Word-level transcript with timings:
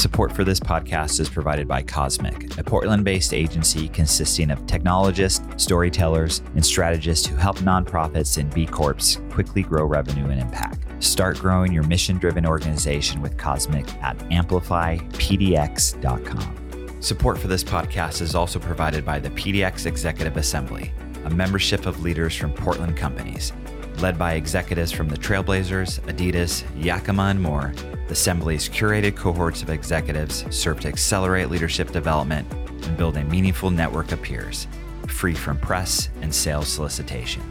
Support 0.00 0.32
for 0.32 0.44
this 0.44 0.58
podcast 0.58 1.20
is 1.20 1.28
provided 1.28 1.68
by 1.68 1.82
Cosmic, 1.82 2.56
a 2.56 2.64
Portland 2.64 3.04
based 3.04 3.34
agency 3.34 3.86
consisting 3.86 4.50
of 4.50 4.66
technologists, 4.66 5.44
storytellers, 5.62 6.40
and 6.54 6.64
strategists 6.64 7.26
who 7.26 7.36
help 7.36 7.58
nonprofits 7.58 8.38
and 8.38 8.50
B 8.54 8.64
Corps 8.64 9.20
quickly 9.28 9.62
grow 9.62 9.84
revenue 9.84 10.30
and 10.30 10.40
impact. 10.40 10.86
Start 11.04 11.38
growing 11.38 11.70
your 11.70 11.82
mission 11.82 12.16
driven 12.16 12.46
organization 12.46 13.20
with 13.20 13.36
Cosmic 13.36 13.86
at 14.02 14.16
amplifypdx.com. 14.30 17.02
Support 17.02 17.36
for 17.36 17.48
this 17.48 17.62
podcast 17.62 18.22
is 18.22 18.34
also 18.34 18.58
provided 18.58 19.04
by 19.04 19.18
the 19.18 19.28
PDX 19.28 19.84
Executive 19.84 20.38
Assembly, 20.38 20.94
a 21.26 21.30
membership 21.30 21.84
of 21.84 22.02
leaders 22.02 22.34
from 22.34 22.54
Portland 22.54 22.96
companies. 22.96 23.52
Led 24.00 24.18
by 24.18 24.34
executives 24.34 24.92
from 24.92 25.08
the 25.10 25.18
Trailblazers, 25.18 26.00
Adidas, 26.02 26.64
Yakima, 26.74 27.24
and 27.24 27.42
more, 27.42 27.74
the 28.06 28.12
Assembly's 28.12 28.66
curated 28.66 29.14
cohorts 29.14 29.62
of 29.62 29.68
executives 29.68 30.46
serve 30.50 30.80
to 30.80 30.88
accelerate 30.88 31.50
leadership 31.50 31.92
development 31.92 32.50
and 32.52 32.96
build 32.96 33.18
a 33.18 33.24
meaningful 33.24 33.68
network 33.70 34.10
of 34.12 34.22
peers, 34.22 34.66
free 35.06 35.34
from 35.34 35.58
press 35.58 36.08
and 36.22 36.34
sales 36.34 36.68
solicitation. 36.68 37.42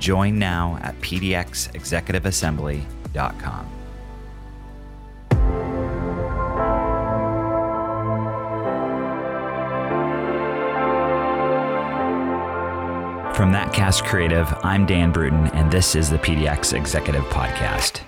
Join 0.00 0.40
now 0.40 0.76
at 0.82 1.00
pdxexecutiveassembly.com. 1.02 3.81
From 13.42 13.50
That 13.50 13.72
Cast 13.72 14.04
Creative, 14.04 14.46
I'm 14.62 14.86
Dan 14.86 15.10
Bruton, 15.10 15.48
and 15.48 15.68
this 15.68 15.96
is 15.96 16.08
the 16.08 16.16
PDX 16.16 16.74
Executive 16.74 17.24
Podcast. 17.24 18.02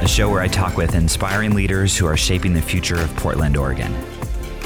A 0.00 0.06
show 0.06 0.30
where 0.30 0.42
I 0.42 0.46
talk 0.46 0.76
with 0.76 0.94
inspiring 0.94 1.56
leaders 1.56 1.96
who 1.96 2.06
are 2.06 2.16
shaping 2.16 2.54
the 2.54 2.62
future 2.62 3.00
of 3.00 3.12
Portland, 3.16 3.56
Oregon. 3.56 3.92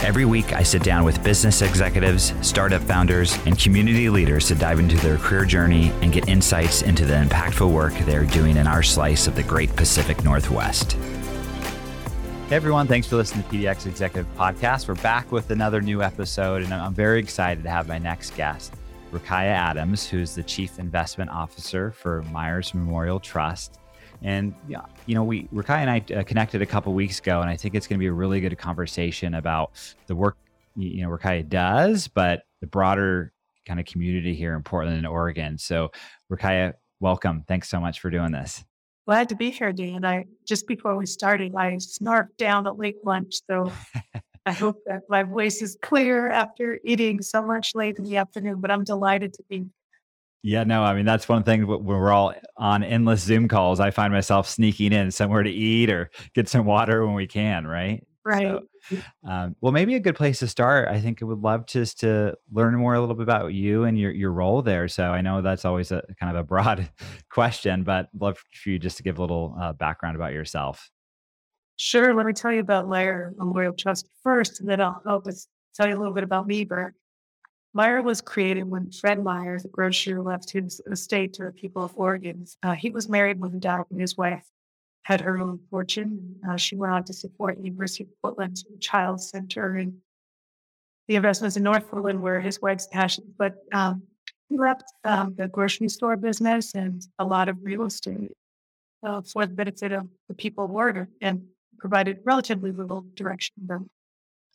Every 0.02 0.26
week, 0.26 0.52
I 0.52 0.62
sit 0.62 0.82
down 0.82 1.04
with 1.04 1.24
business 1.24 1.62
executives, 1.62 2.34
startup 2.42 2.82
founders, 2.82 3.38
and 3.46 3.58
community 3.58 4.10
leaders 4.10 4.46
to 4.48 4.54
dive 4.54 4.78
into 4.78 4.98
their 4.98 5.16
career 5.16 5.46
journey 5.46 5.90
and 6.02 6.12
get 6.12 6.28
insights 6.28 6.82
into 6.82 7.06
the 7.06 7.14
impactful 7.14 7.72
work 7.72 7.94
they're 8.00 8.26
doing 8.26 8.58
in 8.58 8.66
our 8.66 8.82
slice 8.82 9.26
of 9.26 9.34
the 9.36 9.42
great 9.42 9.74
Pacific 9.74 10.22
Northwest. 10.22 10.98
Hey 12.50 12.56
everyone, 12.56 12.86
thanks 12.86 13.06
for 13.06 13.16
listening 13.16 13.44
to 13.44 13.48
PDX 13.48 13.86
Executive 13.86 14.26
Podcast. 14.36 14.86
We're 14.86 14.96
back 14.96 15.32
with 15.32 15.50
another 15.50 15.80
new 15.80 16.02
episode, 16.02 16.60
and 16.60 16.74
I'm 16.74 16.92
very 16.92 17.20
excited 17.20 17.64
to 17.64 17.70
have 17.70 17.88
my 17.88 17.96
next 17.96 18.36
guest, 18.36 18.74
Rukaiyah 19.12 19.44
Adams, 19.44 20.08
who's 20.08 20.34
the 20.34 20.42
Chief 20.42 20.78
Investment 20.78 21.30
Officer 21.30 21.92
for 21.92 22.22
Meyer's 22.32 22.72
Memorial 22.72 23.20
Trust. 23.20 23.78
And 24.22 24.54
yeah, 24.66 24.86
you 25.06 25.14
know, 25.14 25.22
we 25.22 25.44
Rukaiyah 25.48 25.86
and 25.86 25.90
I 25.90 26.04
uh, 26.14 26.22
connected 26.22 26.62
a 26.62 26.66
couple 26.66 26.94
weeks 26.94 27.18
ago, 27.18 27.42
and 27.42 27.50
I 27.50 27.56
think 27.56 27.74
it's 27.74 27.86
going 27.86 27.98
to 27.98 28.02
be 28.02 28.06
a 28.06 28.12
really 28.12 28.40
good 28.40 28.56
conversation 28.56 29.34
about 29.34 29.72
the 30.06 30.16
work 30.16 30.36
you 30.76 31.02
know 31.02 31.10
Rukaiyah 31.10 31.48
does, 31.48 32.08
but 32.08 32.44
the 32.60 32.66
broader 32.66 33.32
kind 33.66 33.78
of 33.78 33.86
community 33.86 34.34
here 34.34 34.54
in 34.54 34.62
Portland 34.62 34.96
and 34.96 35.06
Oregon. 35.06 35.58
So, 35.58 35.90
Rukaiyah, 36.30 36.74
welcome. 37.00 37.44
Thanks 37.46 37.68
so 37.68 37.80
much 37.80 38.00
for 38.00 38.10
doing 38.10 38.32
this. 38.32 38.64
Glad 39.06 39.28
to 39.28 39.34
be 39.34 39.50
here, 39.50 39.72
Dan. 39.72 40.04
I 40.04 40.24
just 40.46 40.66
before 40.66 40.96
we 40.96 41.06
started, 41.06 41.54
I 41.54 41.72
snarfed 41.72 42.36
down 42.38 42.66
at 42.66 42.78
late 42.78 43.04
lunch, 43.04 43.40
so 43.46 43.70
I 44.44 44.52
hope 44.52 44.76
that 44.86 45.02
my 45.08 45.22
voice 45.22 45.62
is 45.62 45.76
clear 45.82 46.28
after 46.28 46.80
eating 46.84 47.22
so 47.22 47.42
much 47.42 47.74
late 47.74 47.98
in 47.98 48.04
the 48.04 48.16
afternoon. 48.16 48.60
But 48.60 48.70
I'm 48.70 48.84
delighted 48.84 49.34
to 49.34 49.42
be. 49.48 49.66
Yeah, 50.44 50.64
no, 50.64 50.82
I 50.82 50.94
mean 50.94 51.04
that's 51.04 51.28
one 51.28 51.44
thing 51.44 51.66
when 51.68 51.84
we're 51.84 52.10
all 52.10 52.34
on 52.56 52.82
endless 52.82 53.22
Zoom 53.22 53.46
calls. 53.46 53.78
I 53.78 53.92
find 53.92 54.12
myself 54.12 54.48
sneaking 54.48 54.92
in 54.92 55.12
somewhere 55.12 55.44
to 55.44 55.50
eat 55.50 55.88
or 55.88 56.10
get 56.34 56.48
some 56.48 56.66
water 56.66 57.06
when 57.06 57.14
we 57.14 57.28
can, 57.28 57.64
right? 57.64 58.04
Right. 58.24 58.58
So, 58.90 58.96
um, 59.28 59.56
well, 59.60 59.72
maybe 59.72 59.94
a 59.94 60.00
good 60.00 60.16
place 60.16 60.40
to 60.40 60.48
start. 60.48 60.88
I 60.88 61.00
think 61.00 61.22
I 61.22 61.24
would 61.26 61.38
love 61.38 61.66
just 61.66 62.00
to 62.00 62.36
learn 62.52 62.74
more 62.74 62.94
a 62.94 63.00
little 63.00 63.14
bit 63.14 63.22
about 63.22 63.52
you 63.52 63.84
and 63.84 63.98
your 63.98 64.10
your 64.10 64.32
role 64.32 64.62
there. 64.62 64.88
So 64.88 65.04
I 65.04 65.20
know 65.20 65.42
that's 65.42 65.64
always 65.64 65.92
a 65.92 66.02
kind 66.18 66.36
of 66.36 66.40
a 66.40 66.44
broad 66.44 66.90
question, 67.30 67.84
but 67.84 68.08
love 68.18 68.38
for 68.38 68.70
you 68.70 68.80
just 68.80 68.96
to 68.96 69.04
give 69.04 69.18
a 69.18 69.20
little 69.20 69.56
uh, 69.60 69.72
background 69.72 70.16
about 70.16 70.32
yourself. 70.32 70.90
Sure. 71.84 72.14
Let 72.14 72.26
me 72.26 72.32
tell 72.32 72.52
you 72.52 72.60
about 72.60 72.88
Meyer 72.88 73.34
Memorial 73.36 73.72
Trust 73.72 74.06
first, 74.22 74.60
and 74.60 74.68
then 74.68 74.80
I'll 74.80 75.02
help 75.04 75.26
us 75.26 75.48
tell 75.74 75.88
you 75.88 75.96
a 75.96 75.98
little 75.98 76.14
bit 76.14 76.22
about 76.22 76.46
me. 76.46 76.64
But 76.64 76.92
Meyer 77.74 78.00
was 78.00 78.20
created 78.20 78.70
when 78.70 78.92
Fred 78.92 79.20
Meyer, 79.20 79.58
the 79.58 79.66
grocer, 79.66 80.22
left 80.22 80.52
his 80.52 80.80
estate 80.88 81.32
to 81.34 81.46
the 81.46 81.50
people 81.50 81.82
of 81.82 81.92
Oregon. 81.96 82.46
Uh, 82.62 82.74
he 82.74 82.90
was 82.90 83.08
married 83.08 83.40
when 83.40 83.50
he 83.50 83.58
died, 83.58 83.82
and 83.90 84.00
his 84.00 84.16
wife 84.16 84.44
had 85.02 85.22
her 85.22 85.40
own 85.40 85.58
fortune. 85.70 86.36
Uh, 86.48 86.56
she 86.56 86.76
went 86.76 86.92
on 86.92 87.02
to 87.02 87.12
support 87.12 87.56
the 87.56 87.64
University 87.64 88.04
of 88.04 88.10
Portland's 88.22 88.64
Child 88.78 89.20
Center 89.20 89.74
and 89.74 89.92
the 91.08 91.16
investments 91.16 91.56
in 91.56 91.64
North 91.64 91.90
Portland 91.90 92.22
were 92.22 92.38
his 92.38 92.62
wife's 92.62 92.86
passion. 92.86 93.24
But 93.36 93.56
um, 93.72 94.04
he 94.48 94.56
left 94.56 94.84
um, 95.02 95.34
the 95.36 95.48
grocery 95.48 95.88
store 95.88 96.16
business 96.16 96.76
and 96.76 97.02
a 97.18 97.24
lot 97.24 97.48
of 97.48 97.58
real 97.60 97.86
estate 97.86 98.30
uh, 99.02 99.20
for 99.22 99.46
the 99.46 99.54
benefit 99.54 99.90
of 99.90 100.06
the 100.28 100.34
people 100.34 100.64
of 100.64 100.70
Oregon 100.70 101.08
and 101.20 101.42
provided 101.82 102.18
relatively 102.24 102.70
little 102.70 103.04
direction 103.16 103.56
about 103.64 103.84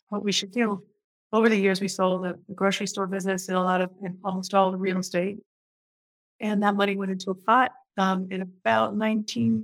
what 0.08 0.24
we 0.24 0.32
should 0.32 0.50
do. 0.50 0.82
Over 1.30 1.50
the 1.50 1.56
years, 1.56 1.78
we 1.78 1.88
sold 1.88 2.24
the, 2.24 2.38
grocery 2.54 2.86
store 2.86 3.06
business 3.06 3.48
and 3.48 3.58
a 3.58 3.62
lot 3.62 3.82
of, 3.82 3.90
and 4.02 4.16
almost 4.24 4.54
all 4.54 4.72
the 4.72 4.78
real 4.78 4.98
estate. 4.98 5.36
And 6.40 6.62
that 6.62 6.74
money 6.74 6.96
went 6.96 7.12
into 7.12 7.30
a 7.30 7.34
pot 7.34 7.72
um, 7.98 8.28
in 8.30 8.40
about 8.40 8.96
19- 8.96 9.62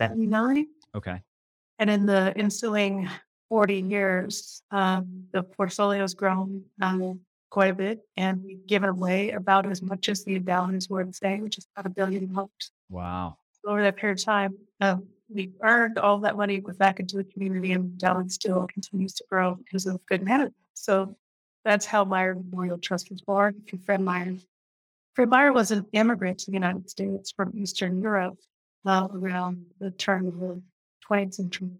79. 0.00 0.66
Okay. 0.96 1.20
And 1.78 1.88
in 1.88 2.04
the 2.06 2.32
ensuing 2.36 3.08
40 3.48 3.80
years, 3.82 4.62
um, 4.72 5.24
the 5.32 5.44
portfolio 5.44 6.00
has 6.00 6.14
grown 6.14 6.64
um, 6.82 7.20
quite 7.50 7.70
a 7.70 7.74
bit, 7.74 8.00
and 8.16 8.42
we've 8.42 8.66
given 8.66 8.88
away 8.88 9.30
about 9.30 9.70
as 9.70 9.82
much 9.82 10.08
as 10.08 10.24
the 10.24 10.34
endowment 10.34 10.76
is 10.76 10.90
worth 10.90 11.12
today, 11.12 11.40
which 11.40 11.58
is 11.58 11.66
about 11.76 11.86
a 11.86 11.90
billion 11.90 12.32
dollars. 12.32 12.72
Wow. 12.90 13.36
Over 13.64 13.82
that 13.82 13.96
period 13.96 14.18
of 14.18 14.24
time, 14.24 14.58
um, 14.80 15.06
we 15.28 15.52
earned 15.62 15.98
all 15.98 16.18
that 16.20 16.36
money, 16.36 16.60
back 16.78 17.00
into 17.00 17.16
the 17.16 17.24
community, 17.24 17.72
and 17.72 17.84
endowment 17.84 18.32
still 18.32 18.66
continues 18.66 19.14
to 19.14 19.24
grow 19.30 19.56
because 19.56 19.86
of 19.86 20.04
good 20.06 20.22
management. 20.22 20.54
So 20.74 21.16
that's 21.64 21.86
how 21.86 22.04
Meyer 22.04 22.34
Memorial 22.34 22.78
Trust 22.78 23.10
was 23.10 23.20
born. 23.20 23.62
And 23.70 23.84
Fred 23.84 24.00
Meyer. 24.00 24.36
Fred 25.14 25.28
Meyer 25.28 25.52
was 25.52 25.70
an 25.70 25.84
immigrant 25.92 26.38
to 26.40 26.46
the 26.46 26.54
United 26.54 26.88
States 26.88 27.32
from 27.32 27.52
Eastern 27.54 28.00
Europe 28.00 28.38
uh, 28.86 29.08
around 29.12 29.66
the 29.80 29.90
turn 29.90 30.26
of 30.26 30.38
the 30.38 30.62
20th 31.10 31.34
century. 31.34 31.70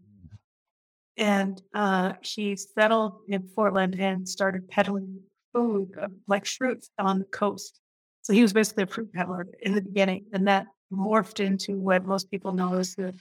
And 1.17 1.61
uh, 1.75 2.13
he 2.23 2.55
settled 2.57 3.21
in 3.29 3.43
Portland 3.55 3.97
and 3.99 4.29
started 4.29 4.69
peddling 4.69 5.21
food, 5.53 5.91
uh, 6.01 6.09
like 6.27 6.47
fruits 6.47 6.91
on 6.99 7.21
the 7.21 7.25
coast. 7.25 7.81
So 8.23 8.33
he 8.33 8.43
was 8.43 8.53
basically 8.53 8.85
a 8.85 8.87
fruit 8.87 9.13
peddler 9.13 9.47
in 9.63 9.75
the 9.75 9.81
beginning. 9.81 10.27
And 10.33 10.47
that 10.49 10.67
morphed 10.93 11.41
into 11.45 11.79
what 11.79 12.05
most 12.05 12.31
people 12.31 12.53
know 12.53 12.75
as 12.75 12.95
the 12.95 13.15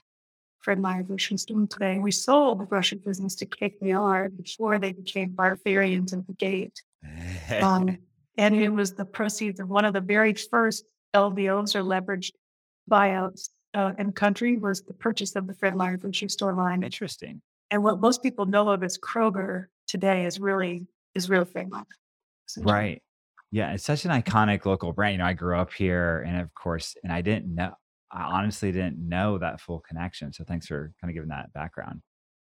Fred 0.59 0.79
Meyer 0.79 1.03
Grocery 1.03 1.37
Store 1.37 1.67
today. 1.67 1.99
We 1.99 2.11
sold 2.11 2.59
the 2.59 2.65
grocery 2.65 2.99
business 2.99 3.35
to 3.35 3.45
KKR 3.45 4.35
before 4.35 4.79
they 4.79 4.91
became 4.91 5.29
Barbarians 5.29 6.13
at 6.13 6.25
the 6.27 6.33
Gate. 6.33 6.81
Um, 7.61 7.97
and 8.37 8.55
it 8.55 8.69
was 8.69 8.93
the 8.93 9.05
proceeds 9.05 9.59
of 9.59 9.69
one 9.69 9.85
of 9.85 9.93
the 9.93 10.01
very 10.01 10.33
first 10.33 10.85
LBOs 11.13 11.75
or 11.75 11.83
leveraged 11.83 12.31
buyouts 12.89 13.49
uh, 13.73 13.93
in 13.97 14.07
the 14.07 14.13
country 14.13 14.57
was 14.57 14.81
the 14.81 14.93
purchase 14.93 15.35
of 15.35 15.47
the 15.47 15.53
Fred 15.53 15.75
Meyer 15.75 15.97
grocery 15.97 16.29
store 16.29 16.53
line. 16.53 16.83
Interesting. 16.83 17.41
And 17.69 17.83
what 17.83 17.99
most 17.99 18.23
people 18.23 18.45
know 18.45 18.69
of 18.69 18.83
as 18.83 18.97
Kroger 18.97 19.65
today 19.87 20.25
is 20.25 20.39
really 20.39 20.87
is 21.15 21.29
real 21.29 21.45
Fred 21.45 21.69
Meyer. 21.69 21.83
Right. 22.57 23.01
Yeah, 23.51 23.73
it's 23.73 23.83
such 23.83 24.05
an 24.05 24.11
iconic 24.11 24.65
local 24.65 24.93
brand. 24.93 25.13
You 25.13 25.17
know, 25.19 25.25
I 25.25 25.33
grew 25.33 25.57
up 25.57 25.71
here, 25.73 26.23
and 26.27 26.41
of 26.41 26.53
course, 26.53 26.95
and 27.03 27.13
I 27.13 27.21
didn't 27.21 27.53
know. 27.53 27.73
I 28.11 28.23
honestly 28.23 28.71
didn't 28.71 28.97
know 28.97 29.37
that 29.37 29.61
full 29.61 29.79
connection. 29.79 30.31
So 30.33 30.43
thanks 30.43 30.67
for 30.67 30.93
kind 31.01 31.11
of 31.11 31.15
giving 31.15 31.29
that 31.29 31.51
background. 31.53 32.01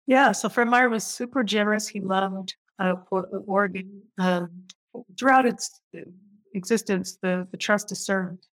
Yeah. 0.06 0.32
So 0.32 0.50
Fred 0.50 0.68
Meyer 0.68 0.90
was 0.90 1.04
super 1.04 1.44
generous. 1.44 1.88
He 1.88 2.00
loved 2.00 2.56
uh, 2.80 2.94
Oregon. 3.12 4.02
Um, 4.20 4.50
throughout 5.20 5.46
its 5.46 5.82
uh, 5.96 6.02
existence, 6.54 7.18
the 7.22 7.48
the 7.52 7.58
trust 7.58 7.90
has 7.90 8.00
served 8.00 8.48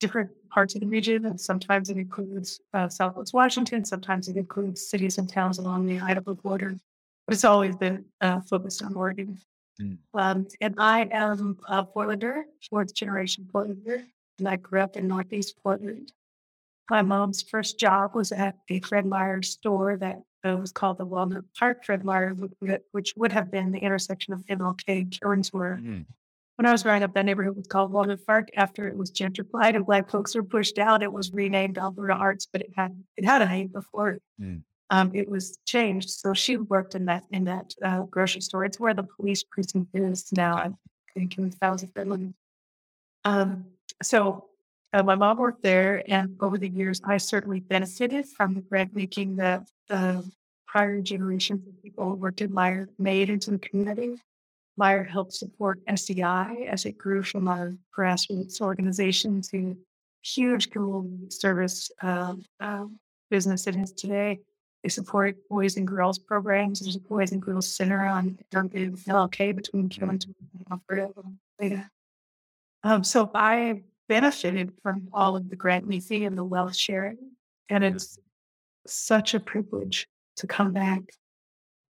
different 0.00 0.30
parts 0.50 0.74
of 0.74 0.80
the 0.80 0.86
region, 0.86 1.26
and 1.26 1.40
sometimes 1.40 1.90
it 1.90 1.96
includes 1.96 2.60
uh, 2.74 2.88
Southwest 2.88 3.32
Washington, 3.32 3.84
sometimes 3.84 4.28
it 4.28 4.36
includes 4.36 4.88
cities 4.88 5.18
and 5.18 5.28
towns 5.28 5.58
along 5.58 5.86
the 5.86 6.00
Idaho 6.00 6.34
border, 6.34 6.78
but 7.26 7.34
it's 7.34 7.44
always 7.44 7.76
been 7.76 8.04
uh, 8.20 8.40
focused 8.40 8.82
on 8.82 8.94
Oregon. 8.94 9.38
Mm. 9.80 9.98
Um, 10.14 10.46
and 10.60 10.74
I 10.78 11.08
am 11.10 11.58
a 11.68 11.84
Portlander, 11.84 12.42
fourth 12.68 12.94
generation 12.94 13.48
Portlander, 13.52 14.04
and 14.38 14.48
I 14.48 14.56
grew 14.56 14.80
up 14.80 14.96
in 14.96 15.08
Northeast 15.08 15.56
Portland. 15.62 16.12
My 16.90 17.02
mom's 17.02 17.42
first 17.42 17.78
job 17.78 18.14
was 18.14 18.32
at 18.32 18.56
a 18.68 18.80
Fred 18.80 19.06
Meyer 19.06 19.42
store 19.42 19.96
that 19.96 20.22
uh, 20.44 20.56
was 20.56 20.72
called 20.72 20.98
the 20.98 21.04
Walnut 21.04 21.44
Park 21.58 21.84
Fred 21.84 22.04
Meyer, 22.04 22.34
which 22.92 23.14
would 23.16 23.32
have 23.32 23.50
been 23.50 23.72
the 23.72 23.78
intersection 23.78 24.32
of 24.32 24.44
MLK 24.46 24.82
and 24.88 25.10
Killingsworth. 25.10 25.82
Mm 25.82 26.06
when 26.56 26.66
I 26.66 26.72
was 26.72 26.82
growing 26.82 27.02
up, 27.02 27.12
that 27.14 27.24
neighborhood 27.24 27.56
was 27.56 27.66
called 27.66 27.92
Walnut 27.92 28.24
Park. 28.26 28.48
After 28.56 28.88
it 28.88 28.96
was 28.96 29.10
gentrified 29.10 29.76
and 29.76 29.84
black 29.84 30.10
folks 30.10 30.34
were 30.34 30.42
pushed 30.42 30.78
out, 30.78 31.02
it 31.02 31.12
was 31.12 31.32
renamed 31.32 31.78
Alberta 31.78 32.14
Arts, 32.14 32.46
but 32.50 32.62
it 32.62 32.70
had 32.74 32.98
it 33.16 33.24
had 33.24 33.42
a 33.42 33.46
name 33.46 33.68
before. 33.68 34.18
Mm. 34.40 34.62
um, 34.90 35.10
it 35.14 35.28
was 35.28 35.58
changed. 35.66 36.10
So 36.10 36.32
she 36.32 36.56
worked 36.56 36.94
in 36.94 37.04
that 37.06 37.24
in 37.30 37.44
that 37.44 37.74
uh, 37.82 38.02
grocery 38.02 38.40
store. 38.40 38.64
It's 38.64 38.80
where 38.80 38.94
the 38.94 39.02
police 39.02 39.44
precinct 39.44 39.90
is 39.94 40.32
now. 40.32 40.56
I 40.56 40.70
think 41.14 41.36
in 41.36 41.50
Thousand 41.50 41.90
Finland. 41.94 42.34
Um, 43.24 43.66
so 44.02 44.46
uh, 44.96 45.02
my 45.02 45.14
mom 45.14 45.36
worked 45.36 45.62
there, 45.62 46.02
and 46.08 46.34
over 46.40 46.56
the 46.56 46.70
years, 46.70 47.02
I 47.04 47.18
certainly 47.18 47.60
benefited 47.60 48.26
from 48.26 48.54
the 48.54 48.62
grant 48.62 48.96
making 48.96 49.36
that 49.36 49.68
the 49.88 50.24
prior 50.66 51.02
generations 51.02 51.66
of 51.68 51.82
people 51.82 52.08
who 52.08 52.14
worked 52.14 52.40
in 52.40 52.50
Meyer 52.50 52.88
made 52.98 53.28
into 53.28 53.50
the 53.50 53.58
community. 53.58 54.16
Meyer 54.78 55.04
helped 55.04 55.34
support 55.34 55.80
SEI 55.94 56.66
as 56.66 56.86
it 56.86 56.96
grew 56.96 57.22
from 57.22 57.46
a 57.46 57.74
grassroots 57.94 58.62
organization 58.62 59.42
to 59.42 59.76
huge 60.22 60.70
community 60.70 61.28
service 61.28 61.90
uh, 62.02 62.34
uh, 62.60 62.86
business 63.30 63.66
it 63.66 63.76
is 63.76 63.92
today. 63.92 64.40
They 64.82 64.88
support 64.88 65.36
boys 65.50 65.76
and 65.76 65.86
girls 65.86 66.18
programs. 66.18 66.80
There's 66.80 66.96
a 66.96 67.00
boys 67.00 67.32
and 67.32 67.42
girls 67.42 67.68
center 67.68 68.06
on 68.06 68.38
MLK 68.50 69.54
between 69.54 69.90
Killingsworth 69.90 70.34
and 70.54 70.66
Alberta. 70.70 71.90
Um, 72.82 73.04
so 73.04 73.30
I 73.34 73.82
benefited 74.08 74.72
from 74.82 75.08
all 75.12 75.36
of 75.36 75.48
the 75.48 75.56
grant 75.56 75.86
making 75.86 76.24
and 76.24 76.36
the 76.36 76.44
wealth 76.44 76.76
sharing. 76.76 77.18
And 77.68 77.84
it's 77.84 78.18
such 78.86 79.34
a 79.34 79.40
privilege 79.40 80.06
to 80.36 80.46
come 80.46 80.72
back 80.72 81.00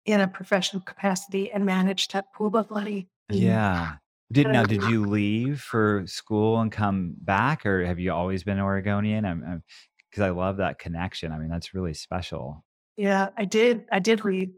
in 0.06 0.21
a 0.21 0.27
professional 0.27 0.81
capacity 0.81 1.51
and 1.51 1.65
manage 1.65 2.10
that 2.10 2.25
pool 2.36 2.56
of 2.57 2.69
money. 2.69 3.07
Yeah. 3.30 3.94
Did 4.31 4.48
now 4.48 4.63
did 4.63 4.83
you 4.83 5.06
leave 5.06 5.62
for 5.62 6.04
school 6.07 6.60
and 6.60 6.71
come 6.71 7.13
back 7.19 7.65
or 7.65 7.86
have 7.86 8.00
you 8.00 8.12
always 8.12 8.44
been 8.44 8.59
Oregonian? 8.59 9.25
I'm 9.25 9.63
because 10.09 10.24
I 10.24 10.30
love 10.30 10.57
that 10.57 10.80
connection. 10.80 11.31
I 11.31 11.38
mean, 11.38 11.50
that's 11.50 11.74
really 11.74 11.94
special. 11.94 12.63
Yeah, 12.98 13.30
I 13.38 13.45
did. 13.45 13.86
I 13.92 14.00
did 14.00 14.24
leave. 14.25 14.51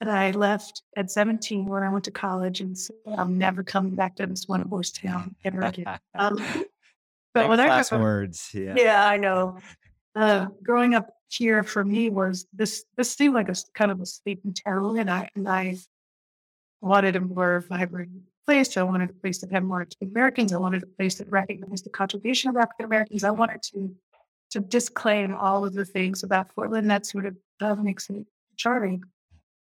And 0.00 0.10
I 0.10 0.30
left 0.30 0.82
at 0.96 1.10
17 1.10 1.66
when 1.66 1.82
I 1.82 1.90
went 1.90 2.04
to 2.04 2.10
college 2.10 2.60
and 2.60 2.76
said, 2.76 2.96
I'm 3.18 3.36
never 3.36 3.62
coming 3.62 3.94
back 3.94 4.16
to 4.16 4.26
this 4.26 4.48
one 4.48 4.62
horse 4.62 4.90
town 4.90 5.34
ever 5.44 5.62
again. 5.62 5.98
Um, 6.14 6.42
but 7.34 7.48
when 7.48 7.60
I 7.60 7.82
words, 7.92 8.50
yeah. 8.52 8.74
Yeah, 8.76 9.06
I 9.06 9.16
know. 9.16 9.58
Uh, 10.14 10.46
growing 10.62 10.94
up 10.94 11.10
here 11.28 11.62
for 11.62 11.84
me 11.84 12.10
was 12.10 12.46
this 12.52 12.84
this 12.96 13.12
seemed 13.12 13.34
like 13.34 13.48
a 13.48 13.54
kind 13.74 13.90
of 13.90 14.00
a 14.00 14.06
sleeping 14.06 14.52
town 14.52 14.98
and 14.98 15.10
I 15.10 15.28
and 15.36 15.48
I 15.48 15.76
wanted 16.80 17.16
a 17.16 17.20
more 17.20 17.64
vibrant 17.68 18.10
place. 18.46 18.76
I 18.76 18.82
wanted 18.82 19.10
a 19.10 19.12
place 19.12 19.38
that 19.40 19.52
had 19.52 19.62
more 19.62 19.82
African 19.82 20.08
Americans. 20.08 20.52
I 20.52 20.56
wanted 20.56 20.82
a 20.82 20.86
place 20.86 21.16
that 21.16 21.30
recognized 21.30 21.84
the 21.84 21.90
contribution 21.90 22.50
of 22.50 22.56
African 22.56 22.86
Americans. 22.86 23.22
I 23.22 23.30
wanted 23.30 23.62
to 23.74 23.94
to 24.50 24.60
disclaim 24.60 25.34
all 25.34 25.64
of 25.64 25.74
the 25.74 25.84
things 25.84 26.24
about 26.24 26.52
Portland 26.54 26.90
that 26.90 27.06
sort 27.06 27.26
of 27.26 27.36
uh, 27.60 27.76
makes 27.76 28.10
it 28.10 28.26
charming. 28.56 29.04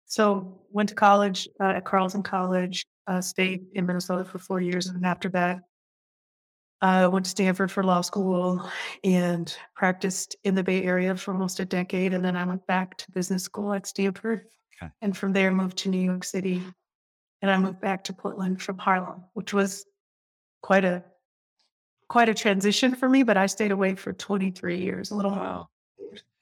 So 0.06 0.58
went 0.70 0.88
to 0.88 0.94
college 0.94 1.46
uh, 1.60 1.74
at 1.76 1.84
Carleton 1.84 2.22
College, 2.22 2.86
uh, 3.06 3.20
stayed 3.20 3.66
in 3.74 3.86
Minnesota 3.86 4.24
for 4.24 4.38
four 4.38 4.60
years, 4.60 4.86
and 4.86 5.04
after 5.04 5.28
that, 5.30 5.60
I 6.82 7.06
went 7.06 7.26
to 7.26 7.30
Stanford 7.30 7.70
for 7.70 7.82
law 7.82 8.00
school 8.00 8.68
and 9.04 9.54
practiced 9.74 10.36
in 10.44 10.54
the 10.54 10.62
Bay 10.62 10.82
Area 10.84 11.14
for 11.14 11.32
almost 11.32 11.60
a 11.60 11.64
decade, 11.64 12.14
and 12.14 12.24
then 12.24 12.36
I 12.36 12.44
went 12.44 12.66
back 12.66 12.96
to 12.98 13.10
business 13.10 13.42
school 13.42 13.72
at 13.72 13.86
Stanford, 13.86 14.46
okay. 14.82 14.90
and 15.02 15.16
from 15.16 15.32
there 15.32 15.50
moved 15.50 15.76
to 15.78 15.88
New 15.90 16.00
York 16.00 16.24
City, 16.24 16.62
and 17.42 17.50
I 17.50 17.58
moved 17.58 17.80
back 17.80 18.04
to 18.04 18.12
Portland 18.12 18.62
from 18.62 18.78
Harlem, 18.78 19.24
which 19.34 19.52
was 19.52 19.84
quite 20.62 20.84
a 20.84 21.04
quite 22.10 22.28
a 22.28 22.34
transition 22.34 22.94
for 22.94 23.08
me, 23.08 23.22
but 23.22 23.36
I 23.36 23.46
stayed 23.46 23.70
away 23.70 23.94
for 23.94 24.12
23 24.12 24.78
years, 24.78 25.12
a 25.12 25.14
little 25.14 25.30
while. 25.30 25.70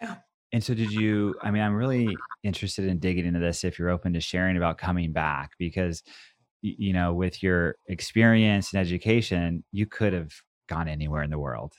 Yeah. 0.00 0.17
And 0.50 0.64
so, 0.64 0.75
did 0.75 0.91
you? 0.91 1.34
I 1.43 1.50
mean, 1.50 1.62
I'm 1.62 1.75
really 1.75 2.17
interested 2.43 2.87
in 2.87 2.99
digging 2.99 3.26
into 3.26 3.38
this 3.38 3.64
if 3.64 3.79
you're 3.79 3.91
open 3.91 4.14
to 4.14 4.20
sharing 4.20 4.56
about 4.56 4.79
coming 4.79 5.12
back, 5.12 5.50
because, 5.58 6.02
you 6.62 6.93
know, 6.93 7.14
with 7.14 7.43
your 7.43 7.76
experience 7.87 8.72
and 8.72 8.81
education, 8.81 9.64
you 9.72 9.87
could 9.87 10.12
have 10.12 10.32
gone 10.69 10.88
anywhere 10.88 11.22
in 11.22 11.31
the 11.31 11.38
world. 11.38 11.72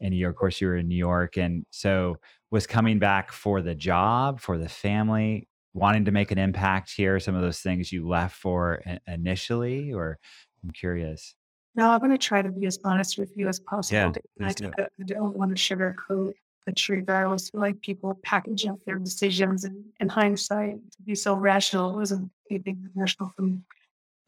And 0.00 0.14
you, 0.14 0.28
of 0.28 0.34
course, 0.34 0.60
you 0.60 0.66
were 0.66 0.76
in 0.76 0.88
New 0.88 0.96
York. 0.96 1.36
And 1.36 1.64
so, 1.70 2.16
was 2.50 2.66
coming 2.66 2.98
back 2.98 3.32
for 3.32 3.62
the 3.62 3.74
job, 3.74 4.40
for 4.40 4.58
the 4.58 4.68
family, 4.68 5.48
wanting 5.74 6.04
to 6.04 6.10
make 6.10 6.30
an 6.30 6.38
impact 6.38 6.92
here, 6.94 7.18
some 7.18 7.34
of 7.34 7.40
those 7.40 7.60
things 7.60 7.90
you 7.90 8.06
left 8.06 8.36
for 8.36 8.82
initially, 9.06 9.92
or 9.92 10.18
I'm 10.62 10.70
curious. 10.70 11.34
No, 11.74 11.90
I'm 11.90 12.00
going 12.00 12.10
to 12.10 12.18
try 12.18 12.42
to 12.42 12.50
be 12.50 12.66
as 12.66 12.78
honest 12.84 13.18
with 13.18 13.34
you 13.36 13.48
as 13.48 13.58
possible. 13.58 14.12
Yeah, 14.38 14.46
I, 14.46 14.52
do. 14.52 14.70
I 14.78 14.86
don't 15.06 15.34
want 15.36 15.56
to 15.56 15.62
sugarcoat 15.76 16.34
the 16.66 16.72
truth. 16.72 17.08
I 17.08 17.22
always 17.22 17.48
feel 17.48 17.60
like 17.60 17.80
people 17.80 18.18
package 18.22 18.66
up 18.66 18.78
their 18.84 18.98
decisions 18.98 19.64
and 19.64 19.84
in 19.98 20.08
hindsight 20.08 20.74
to 20.92 21.02
be 21.02 21.14
so 21.14 21.34
rational. 21.34 21.94
It 21.94 21.96
wasn't 21.96 22.30
anything 22.50 22.88
rational 22.94 23.32
for 23.34 23.42
me. 23.42 23.60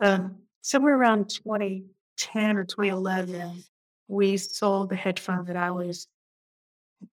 Um, 0.01 0.37
somewhere 0.63 0.97
around 0.97 1.31
2010 1.31 2.57
or 2.57 2.65
2011, 2.65 3.65
we 4.09 4.37
sold 4.37 4.91
the 4.91 4.97
hedge 4.97 5.21
fund 5.21 5.47
that 5.47 5.57
I 5.57 5.71
was 5.71 6.09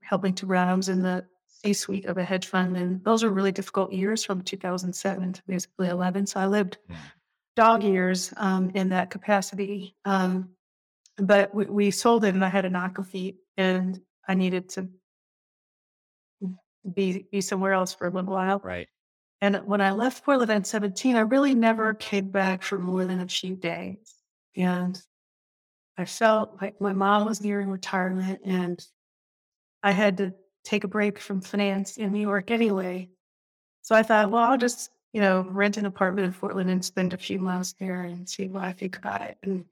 helping 0.01 0.33
to 0.35 0.45
run. 0.45 0.67
I 0.67 0.73
was 0.73 0.89
in 0.89 1.01
the 1.01 1.25
C 1.47 1.73
suite 1.73 2.05
of 2.05 2.17
a 2.17 2.23
hedge 2.23 2.47
fund, 2.47 2.75
and 2.77 3.03
those 3.03 3.23
were 3.23 3.29
really 3.29 3.51
difficult 3.51 3.91
years 3.93 4.23
from 4.23 4.41
2007 4.41 5.33
to 5.33 5.41
basically 5.47 5.89
11. 5.89 6.27
So 6.27 6.39
I 6.39 6.47
lived 6.47 6.77
yeah 6.89 6.97
dog 7.55 7.83
years 7.83 8.33
um, 8.37 8.71
in 8.75 8.89
that 8.89 9.09
capacity. 9.09 9.95
Um, 10.05 10.49
but 11.17 11.53
we, 11.53 11.65
we, 11.65 11.91
sold 11.91 12.23
it, 12.23 12.33
and 12.33 12.43
I 12.43 12.49
had 12.49 12.65
a 12.65 12.69
knock 12.69 13.03
feet, 13.05 13.37
and 13.57 13.99
I 14.27 14.33
needed 14.33 14.69
to 14.69 14.89
be 16.95 17.27
be 17.31 17.41
somewhere 17.41 17.73
else 17.73 17.93
for 17.93 18.07
a 18.07 18.09
little 18.09 18.33
while. 18.33 18.61
Right. 18.63 18.87
And 19.41 19.57
when 19.65 19.81
I 19.81 19.91
left 19.91 20.23
Portland 20.23 20.51
at 20.51 20.67
17, 20.67 21.15
I 21.15 21.21
really 21.21 21.55
never 21.55 21.93
mm-hmm. 21.93 21.99
came 21.99 22.29
back 22.29 22.63
for 22.63 22.77
more 22.77 23.05
than 23.05 23.19
a 23.19 23.27
few 23.27 23.55
days. 23.55 24.15
And 24.55 25.01
I 25.97 26.05
felt 26.05 26.61
like 26.61 26.79
my 26.79 26.93
mom 26.93 27.25
was 27.25 27.41
nearing 27.41 27.69
retirement, 27.69 28.41
and 28.45 28.83
I 29.83 29.91
had 29.91 30.17
to 30.17 30.33
take 30.63 30.83
a 30.83 30.87
break 30.87 31.19
from 31.19 31.41
finance 31.41 31.97
in 31.97 32.11
New 32.11 32.21
York 32.21 32.51
anyway. 32.51 33.09
So 33.81 33.95
I 33.95 34.03
thought, 34.03 34.31
well, 34.31 34.43
I'll 34.43 34.57
just 34.57 34.91
you 35.13 35.21
know, 35.21 35.45
rent 35.49 35.77
an 35.77 35.85
apartment 35.85 36.25
in 36.25 36.33
Portland 36.33 36.69
and 36.69 36.83
spend 36.83 37.13
a 37.13 37.17
few 37.17 37.39
months 37.39 37.73
there 37.73 38.03
and 38.03 38.27
see 38.27 38.47
what 38.47 38.63
I 38.63 38.71
think 38.71 38.97
about 38.97 39.21
it. 39.21 39.37
And 39.43 39.65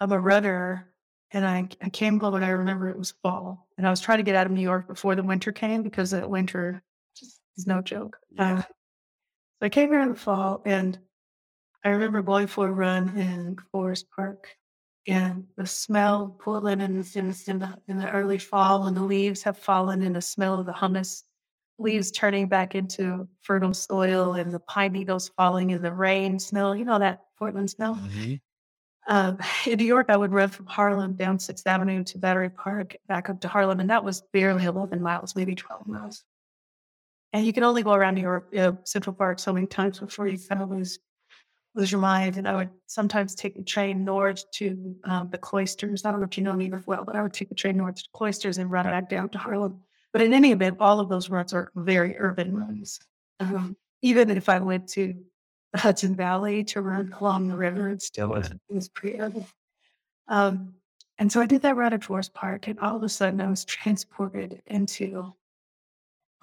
I'm 0.00 0.12
a 0.12 0.18
runner 0.18 0.92
and 1.32 1.44
I, 1.44 1.68
I 1.82 1.88
came 1.88 2.20
home 2.20 2.34
and 2.34 2.44
I 2.44 2.50
remember 2.50 2.88
it 2.88 2.98
was 2.98 3.14
fall 3.22 3.66
and 3.76 3.86
I 3.86 3.90
was 3.90 4.00
trying 4.00 4.18
to 4.18 4.24
get 4.24 4.36
out 4.36 4.46
of 4.46 4.52
New 4.52 4.60
York 4.60 4.86
before 4.86 5.16
the 5.16 5.22
winter 5.22 5.50
came 5.50 5.82
because 5.82 6.12
the 6.12 6.28
winter 6.28 6.82
is 7.56 7.66
no 7.66 7.80
joke. 7.80 8.18
Yeah. 8.32 8.58
Uh, 8.58 8.62
so 8.62 9.66
I 9.66 9.68
came 9.68 9.90
here 9.90 10.00
in 10.00 10.10
the 10.10 10.14
fall 10.14 10.62
and 10.64 10.98
I 11.84 11.90
remember 11.90 12.22
going 12.22 12.46
for 12.46 12.68
a 12.68 12.72
run 12.72 13.16
in 13.16 13.56
Forest 13.70 14.06
Park 14.14 14.48
and 15.06 15.44
the 15.56 15.66
smell 15.66 16.24
of 16.24 16.38
Portland 16.38 16.82
in, 16.82 17.04
in, 17.14 17.34
in, 17.46 17.58
the, 17.58 17.78
in 17.88 17.98
the 17.98 18.10
early 18.10 18.38
fall 18.38 18.84
when 18.84 18.94
the 18.94 19.02
leaves 19.02 19.42
have 19.42 19.58
fallen 19.58 20.02
and 20.02 20.16
the 20.16 20.22
smell 20.22 20.58
of 20.58 20.66
the 20.66 20.72
humus 20.72 21.24
leaves 21.78 22.10
turning 22.10 22.48
back 22.48 22.74
into 22.74 23.28
fertile 23.42 23.74
soil 23.74 24.34
and 24.34 24.52
the 24.52 24.60
pine 24.60 24.92
needles 24.92 25.30
falling 25.36 25.70
in 25.70 25.82
the 25.82 25.92
rain 25.92 26.38
smell, 26.38 26.74
you 26.74 26.84
know, 26.84 26.98
that 26.98 27.20
Portland 27.38 27.68
smell. 27.68 27.96
Mm-hmm. 27.96 28.34
Um, 29.06 29.38
in 29.66 29.78
New 29.78 29.84
York, 29.84 30.06
I 30.08 30.16
would 30.16 30.32
run 30.32 30.48
from 30.48 30.66
Harlem 30.66 31.14
down 31.14 31.38
Sixth 31.38 31.66
Avenue 31.66 32.04
to 32.04 32.18
Battery 32.18 32.50
Park, 32.50 32.96
back 33.08 33.28
up 33.28 33.40
to 33.40 33.48
Harlem, 33.48 33.80
and 33.80 33.90
that 33.90 34.04
was 34.04 34.22
barely 34.32 34.64
11 34.64 35.02
miles, 35.02 35.36
maybe 35.36 35.54
12 35.54 35.86
miles. 35.86 36.24
And 37.34 37.44
you 37.44 37.52
can 37.52 37.64
only 37.64 37.82
go 37.82 37.92
around 37.92 38.16
York, 38.16 38.46
you 38.52 38.58
know, 38.58 38.78
Central 38.84 39.12
Park 39.12 39.40
so 39.40 39.52
many 39.52 39.66
times 39.66 39.98
before 39.98 40.28
you 40.28 40.38
kind 40.38 40.62
of 40.62 40.70
lose 40.70 41.00
lose 41.74 41.90
your 41.90 42.00
mind. 42.00 42.36
And 42.36 42.46
I 42.46 42.54
would 42.54 42.70
sometimes 42.86 43.34
take 43.34 43.56
the 43.56 43.64
train 43.64 44.04
north 44.04 44.48
to 44.52 44.94
um, 45.02 45.30
the 45.32 45.38
cloisters. 45.38 46.04
I 46.04 46.12
don't 46.12 46.20
know 46.20 46.28
if 46.30 46.38
you 46.38 46.44
know 46.44 46.54
New 46.54 46.66
York 46.66 46.84
well, 46.86 47.04
but 47.04 47.16
I 47.16 47.22
would 47.22 47.32
take 47.32 47.48
the 47.48 47.56
train 47.56 47.76
north 47.76 47.96
to 47.96 48.02
the 48.04 48.16
cloisters 48.16 48.58
and 48.58 48.70
run 48.70 48.84
back 48.84 49.10
down 49.10 49.30
to 49.30 49.38
Harlem. 49.38 49.80
But 50.12 50.22
in 50.22 50.32
any 50.32 50.52
event, 50.52 50.76
all 50.78 51.00
of 51.00 51.08
those 51.08 51.28
runs 51.28 51.52
are 51.52 51.72
very 51.74 52.16
urban 52.16 52.56
runs. 52.56 53.00
Um, 53.40 53.76
even 54.00 54.30
if 54.30 54.48
I 54.48 54.60
went 54.60 54.88
to 54.90 55.12
the 55.72 55.80
Hudson 55.80 56.14
Valley 56.14 56.62
to 56.62 56.82
run 56.82 57.12
along 57.20 57.48
the 57.48 57.56
river, 57.56 57.88
it 57.88 58.00
still 58.00 58.28
was, 58.28 58.46
it 58.46 58.60
was 58.68 58.88
pretty 58.88 59.20
urban. 59.20 59.44
Um, 60.28 60.74
and 61.18 61.32
so 61.32 61.40
I 61.40 61.46
did 61.46 61.62
that 61.62 61.74
run 61.74 61.92
at 61.92 62.04
Forest 62.04 62.32
Park, 62.32 62.68
and 62.68 62.78
all 62.78 62.94
of 62.94 63.02
a 63.02 63.08
sudden 63.08 63.40
I 63.40 63.50
was 63.50 63.64
transported 63.64 64.62
into 64.68 65.34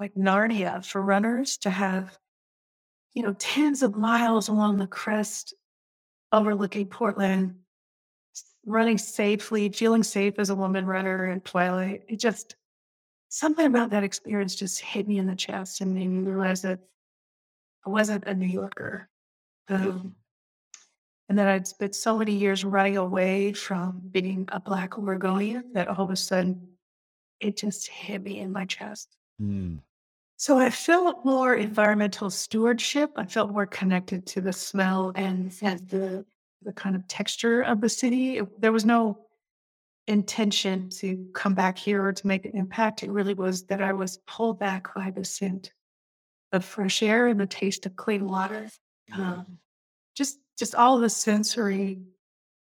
like 0.02 0.16
Narnia 0.16 0.84
for 0.84 1.00
runners 1.00 1.58
to 1.58 1.70
have, 1.70 2.18
you 3.14 3.22
know, 3.22 3.34
tens 3.38 3.84
of 3.84 3.96
miles 3.96 4.48
along 4.48 4.78
the 4.78 4.88
crest 4.88 5.54
overlooking 6.32 6.88
Portland, 6.88 7.54
running 8.66 8.98
safely, 8.98 9.70
feeling 9.70 10.02
safe 10.02 10.40
as 10.40 10.50
a 10.50 10.56
woman 10.56 10.88
runner 10.88 11.30
in 11.30 11.40
Twilight. 11.42 12.02
It 12.10 12.20
just, 12.20 12.56
something 13.30 13.68
about 13.68 13.92
that 13.92 14.04
experience 14.04 14.56
just 14.56 14.82
hit 14.82 15.08
me 15.08 15.20
in 15.20 15.28
the 15.28 15.36
chest 15.36 15.82
and 15.82 15.94
made 15.94 16.08
me 16.08 16.28
realize 16.28 16.64
that 16.64 16.80
I 17.86 17.92
wasn't 17.92 18.26
a 18.26 18.34
New 18.34 18.48
Yorker. 18.48 19.08
Um, 19.70 20.16
and 21.30 21.38
that 21.38 21.48
I'd 21.48 21.68
spent 21.68 21.94
so 21.94 22.18
many 22.18 22.34
years 22.34 22.66
running 22.66 22.98
away 22.98 23.54
from 23.54 24.02
being 24.10 24.50
a 24.52 24.60
Black 24.60 24.98
Oregonian 24.98 25.74
that 25.74 25.88
all 25.88 26.04
of 26.04 26.10
a 26.10 26.16
sudden 26.16 26.70
it 27.40 27.56
just 27.56 27.88
hit 27.88 28.24
me 28.24 28.40
in 28.40 28.52
my 28.52 28.66
chest. 28.66 29.16
Mm. 29.40 29.80
So 30.42 30.58
I 30.58 30.72
felt 30.72 31.24
more 31.24 31.54
environmental 31.54 32.32
stewardship. 32.32 33.12
I 33.16 33.28
felt 33.28 33.52
more 33.52 33.68
connected 33.68 34.26
to 34.26 34.42
the 34.42 34.52
smell 34.52 35.12
and, 35.14 35.54
and 35.62 35.88
the 35.88 36.26
the 36.64 36.74
kind 36.74 36.96
of 36.96 37.08
texture 37.08 37.62
of 37.62 37.80
the 37.80 37.88
city. 37.90 38.40
It- 38.40 38.60
there 38.60 38.72
was 38.72 38.84
no 38.84 39.28
intention 40.08 40.90
to 41.02 41.30
come 41.36 41.54
back 41.54 41.78
here 41.78 42.04
or 42.04 42.12
to 42.14 42.26
make 42.26 42.46
an 42.46 42.58
impact. 42.58 43.04
It 43.04 43.12
really 43.12 43.36
was 43.36 43.66
that 43.66 43.84
I 43.84 43.94
was 43.94 44.18
pulled 44.26 44.58
back 44.58 44.96
by 44.96 45.12
the 45.12 45.24
scent 45.24 45.74
of 46.52 46.66
fresh 46.66 47.04
air 47.04 47.28
and 47.28 47.40
the 47.40 47.46
taste 47.46 47.86
of 47.86 47.96
clean 47.96 48.26
water. 48.28 48.68
Um, 49.14 49.60
just 50.16 50.40
just 50.58 50.74
all 50.74 50.98
the 50.98 51.10
sensory 51.10 52.02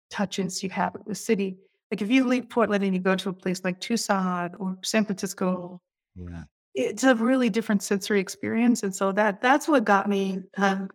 touches 0.09 0.63
you 0.63 0.71
have 0.71 0.95
at 0.95 1.05
the 1.05 1.13
city. 1.13 1.59
Like 1.91 2.01
if 2.01 2.09
you 2.09 2.23
leave 2.23 2.49
Portland 2.49 2.83
and 2.83 2.95
you 2.95 2.99
go 2.99 3.15
to 3.15 3.29
a 3.29 3.33
place 3.33 3.63
like 3.63 3.79
Tucson 3.79 4.55
or 4.55 4.79
San 4.83 5.05
Francisco, 5.05 5.79
Yeah. 6.15 6.45
It's 6.75 7.03
a 7.03 7.15
really 7.15 7.49
different 7.49 7.83
sensory 7.83 8.19
experience. 8.19 8.83
And 8.83 8.95
so 8.95 9.11
that 9.13 9.41
that's 9.41 9.67
what 9.67 9.83
got 9.85 10.07
me. 10.07 10.43
Um, 10.57 10.89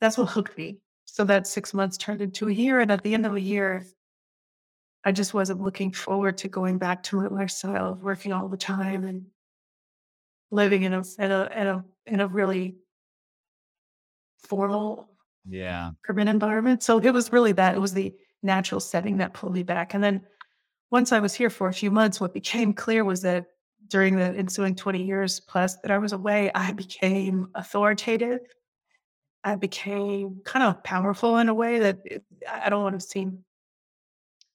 that's 0.00 0.18
what 0.18 0.26
hooked 0.30 0.56
me. 0.56 0.78
So 1.04 1.24
that 1.24 1.46
six 1.46 1.74
months 1.74 1.96
turned 1.96 2.20
into 2.22 2.48
a 2.48 2.52
year, 2.52 2.80
and 2.80 2.90
at 2.90 3.02
the 3.02 3.14
end 3.14 3.26
of 3.26 3.34
a 3.34 3.40
year, 3.40 3.84
I 5.04 5.12
just 5.12 5.34
wasn't 5.34 5.60
looking 5.60 5.92
forward 5.92 6.38
to 6.38 6.48
going 6.48 6.78
back 6.78 7.02
to 7.04 7.16
my 7.16 7.28
lifestyle 7.28 7.92
of 7.92 8.02
working 8.02 8.32
all 8.32 8.48
the 8.48 8.56
time 8.56 9.04
and 9.04 9.26
living 10.50 10.82
in 10.82 10.92
a 10.94 11.02
in 11.18 11.30
a 11.30 11.50
in 11.54 11.66
a 11.66 11.84
in 12.06 12.20
a 12.20 12.26
really 12.28 12.76
formal 14.38 15.10
Yeah. 15.44 15.92
urban 16.08 16.28
environment. 16.28 16.82
So 16.82 16.98
it 16.98 17.10
was 17.12 17.32
really 17.32 17.52
that. 17.52 17.74
It 17.74 17.80
was 17.80 17.94
the 17.94 18.14
natural 18.42 18.80
setting 18.80 19.18
that 19.18 19.34
pulled 19.34 19.54
me 19.54 19.62
back. 19.62 19.94
And 19.94 20.02
then 20.02 20.22
once 20.90 21.12
I 21.12 21.20
was 21.20 21.34
here 21.34 21.50
for 21.50 21.68
a 21.68 21.72
few 21.72 21.90
months, 21.90 22.20
what 22.20 22.34
became 22.34 22.72
clear 22.72 23.04
was 23.04 23.22
that 23.22 23.46
during 23.88 24.16
the 24.16 24.24
ensuing 24.24 24.74
20 24.74 25.02
years 25.02 25.40
plus 25.40 25.76
that 25.76 25.90
I 25.90 25.98
was 25.98 26.12
away, 26.12 26.50
I 26.54 26.72
became 26.72 27.48
authoritative. 27.54 28.40
I 29.44 29.56
became 29.56 30.40
kind 30.44 30.64
of 30.64 30.82
powerful 30.82 31.38
in 31.38 31.48
a 31.48 31.54
way 31.54 31.78
that 31.78 31.98
it, 32.04 32.24
I 32.50 32.68
don't 32.68 32.82
want 32.82 33.00
to 33.00 33.06
seem 33.06 33.44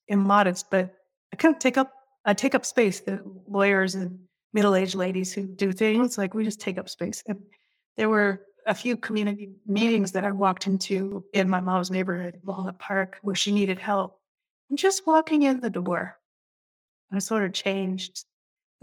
immodest, 0.08 0.70
but 0.70 0.94
I 1.32 1.36
kind 1.36 1.54
of 1.54 1.58
take 1.58 1.76
up 1.76 1.92
I 2.24 2.32
take 2.32 2.54
up 2.54 2.64
space. 2.64 3.00
The 3.00 3.22
lawyers 3.46 3.94
and 3.94 4.18
middle-aged 4.52 4.94
ladies 4.94 5.32
who 5.32 5.46
do 5.46 5.72
things 5.72 6.16
like 6.16 6.32
we 6.32 6.44
just 6.44 6.60
take 6.60 6.78
up 6.78 6.88
space. 6.88 7.22
And 7.26 7.38
there 7.96 8.08
were 8.08 8.42
a 8.66 8.74
few 8.74 8.96
community 8.96 9.50
meetings 9.66 10.12
that 10.12 10.24
I 10.24 10.32
walked 10.32 10.66
into 10.66 11.24
in 11.34 11.50
my 11.50 11.60
mom's 11.60 11.90
neighborhood, 11.90 12.40
Walnut 12.44 12.78
Park, 12.78 13.18
where 13.22 13.34
she 13.34 13.52
needed 13.52 13.78
help. 13.78 14.18
And 14.70 14.78
just 14.78 15.06
walking 15.06 15.42
in 15.42 15.60
the 15.60 15.68
door, 15.68 16.18
I 17.12 17.18
sort 17.18 17.44
of 17.44 17.52
changed 17.52 18.24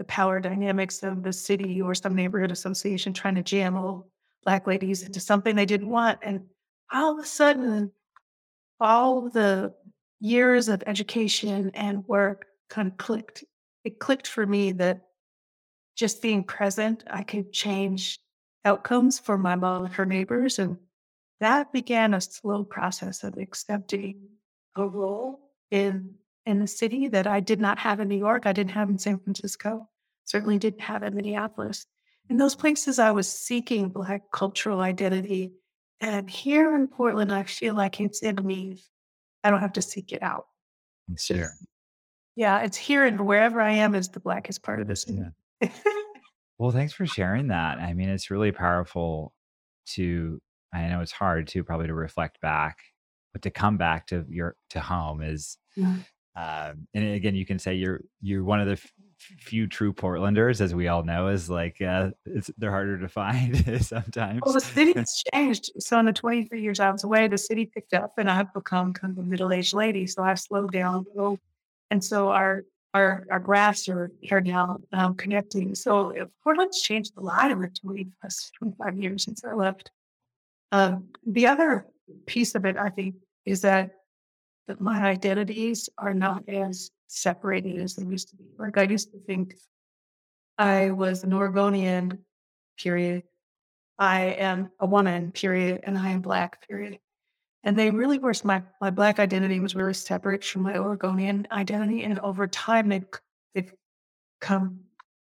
the 0.02 0.06
power 0.06 0.40
dynamics 0.40 1.04
of 1.04 1.22
the 1.22 1.32
city 1.32 1.80
or 1.80 1.94
some 1.94 2.16
neighborhood 2.16 2.50
association 2.50 3.12
trying 3.12 3.36
to 3.36 3.42
jam 3.42 3.76
all 3.76 4.10
black 4.42 4.66
ladies 4.66 5.04
into 5.04 5.20
something 5.20 5.54
they 5.54 5.64
didn't 5.64 5.88
want. 5.88 6.18
And 6.22 6.40
all 6.92 7.12
of 7.12 7.24
a 7.24 7.28
sudden, 7.28 7.92
all 8.80 9.30
the 9.30 9.72
years 10.18 10.68
of 10.68 10.82
education 10.88 11.70
and 11.74 12.04
work 12.08 12.46
kind 12.68 12.88
of 12.88 12.96
clicked. 12.96 13.44
It 13.84 14.00
clicked 14.00 14.26
for 14.26 14.44
me 14.44 14.72
that 14.72 15.02
just 15.94 16.20
being 16.20 16.42
present, 16.42 17.04
I 17.08 17.22
could 17.22 17.52
change 17.52 18.18
outcomes 18.64 19.20
for 19.20 19.38
my 19.38 19.54
mom 19.54 19.84
and 19.84 19.94
her 19.94 20.06
neighbors. 20.06 20.58
And 20.58 20.78
that 21.38 21.72
began 21.72 22.12
a 22.12 22.20
slow 22.20 22.64
process 22.64 23.22
of 23.22 23.38
accepting 23.38 24.16
a 24.74 24.84
role 24.84 25.38
in 25.70 26.14
in 26.44 26.58
the 26.58 26.66
city 26.66 27.08
that 27.08 27.26
I 27.26 27.40
did 27.40 27.60
not 27.60 27.78
have 27.78 28.00
in 28.00 28.08
New 28.08 28.18
York, 28.18 28.46
I 28.46 28.52
didn't 28.52 28.72
have 28.72 28.88
in 28.88 28.98
San 28.98 29.18
Francisco, 29.18 29.88
certainly 30.24 30.58
didn't 30.58 30.80
have 30.80 31.02
in 31.02 31.14
Minneapolis. 31.14 31.86
In 32.30 32.36
those 32.36 32.54
places, 32.54 32.98
I 32.98 33.10
was 33.10 33.30
seeking 33.30 33.88
Black 33.88 34.22
cultural 34.32 34.80
identity. 34.80 35.52
And 36.00 36.28
here 36.28 36.74
in 36.74 36.88
Portland, 36.88 37.32
I 37.32 37.42
feel 37.44 37.74
like 37.74 38.00
it's 38.00 38.22
in 38.22 38.36
me. 38.44 38.82
I 39.44 39.50
don't 39.50 39.60
have 39.60 39.72
to 39.74 39.82
seek 39.82 40.12
it 40.12 40.22
out. 40.22 40.46
Sure. 41.18 41.50
Yeah, 42.36 42.60
it's 42.60 42.76
here 42.76 43.04
and 43.04 43.20
wherever 43.20 43.60
I 43.60 43.72
am 43.72 43.94
is 43.94 44.08
the 44.08 44.20
blackest 44.20 44.62
part 44.62 44.80
of 44.80 44.86
this. 44.88 45.04
Yeah. 45.08 45.68
Well, 46.58 46.70
thanks 46.70 46.92
for 46.92 47.06
sharing 47.06 47.48
that. 47.48 47.78
I 47.78 47.92
mean, 47.92 48.08
it's 48.08 48.30
really 48.30 48.52
powerful 48.52 49.34
to, 49.88 50.40
I 50.72 50.88
know 50.88 51.00
it's 51.00 51.12
hard 51.12 51.48
to 51.48 51.64
probably 51.64 51.88
to 51.88 51.94
reflect 51.94 52.40
back, 52.40 52.78
but 53.32 53.42
to 53.42 53.50
come 53.50 53.76
back 53.76 54.06
to 54.08 54.24
your, 54.28 54.56
to 54.70 54.80
home 54.80 55.22
is, 55.22 55.58
Yeah. 55.76 55.96
um, 56.36 56.86
and 56.94 57.14
again, 57.14 57.34
you 57.34 57.44
can 57.44 57.58
say 57.58 57.74
you're, 57.74 58.02
you're 58.20 58.44
one 58.44 58.60
of 58.60 58.68
the 58.68 58.80
few 59.40 59.66
true 59.66 59.92
Portlanders, 59.92 60.60
as 60.60 60.74
we 60.74 60.88
all 60.88 61.02
know, 61.02 61.28
is 61.28 61.48
like, 61.48 61.80
uh, 61.80 62.10
they're 62.58 62.70
harder 62.70 62.98
to 62.98 63.08
find 63.08 63.56
sometimes. 63.84 64.40
Well, 64.44 64.54
the 64.54 64.60
city's 64.60 65.22
changed. 65.32 65.72
So 65.78 65.98
in 65.98 66.06
the 66.06 66.12
23 66.12 66.60
years 66.60 66.80
I 66.80 66.90
was 66.90 67.04
away, 67.04 67.28
the 67.28 67.38
city 67.38 67.66
picked 67.66 67.94
up 67.94 68.14
and 68.18 68.30
I've 68.30 68.52
become 68.52 68.92
kind 68.92 69.16
of 69.16 69.24
a 69.24 69.26
middle-aged 69.26 69.74
lady. 69.74 70.06
So 70.06 70.22
I've 70.22 70.40
slowed 70.40 70.72
down. 70.72 71.06
And 71.90 72.02
so 72.02 72.30
our 72.30 72.64
our 72.94 73.26
our 73.30 73.40
graphs 73.40 73.88
are 73.88 74.10
here 74.20 74.40
now 74.40 74.78
um, 74.92 75.14
connecting. 75.14 75.74
So 75.74 76.12
Portland's 76.42 76.82
changed 76.82 77.12
a 77.16 77.20
lot 77.20 77.48
the 77.48 77.70
20 77.82 78.08
plus 78.20 78.50
25 78.58 78.96
years 78.98 79.24
since 79.24 79.44
I 79.44 79.54
left. 79.54 79.90
Um, 80.72 81.08
the 81.26 81.46
other 81.46 81.86
piece 82.26 82.54
of 82.54 82.64
it, 82.64 82.76
I 82.76 82.88
think, 82.88 83.14
is 83.44 83.62
that 83.62 83.92
that 84.68 84.80
my 84.80 85.02
identities 85.02 85.88
are 85.98 86.14
not 86.14 86.48
as 86.48 86.90
separated 87.12 87.78
as 87.78 87.94
they 87.94 88.04
used 88.04 88.30
to 88.30 88.36
be. 88.36 88.44
Like 88.58 88.78
I 88.78 88.82
used 88.82 89.12
to 89.12 89.18
think 89.18 89.54
I 90.58 90.90
was 90.90 91.24
an 91.24 91.34
Oregonian, 91.34 92.24
period. 92.78 93.24
I 93.98 94.20
am 94.20 94.70
a 94.80 94.86
woman, 94.86 95.32
period, 95.32 95.80
and 95.84 95.96
I 95.98 96.10
am 96.10 96.20
black, 96.20 96.66
period. 96.66 96.98
And 97.64 97.76
they 97.76 97.90
really 97.90 98.18
were 98.18 98.34
my 98.44 98.62
my 98.80 98.90
black 98.90 99.18
identity 99.18 99.60
was 99.60 99.76
really 99.76 99.94
separate 99.94 100.44
from 100.44 100.62
my 100.62 100.76
Oregonian 100.76 101.46
identity. 101.52 102.02
And 102.02 102.18
over 102.20 102.46
time 102.46 102.88
they've 102.88 103.06
they've 103.54 103.72
come 104.40 104.80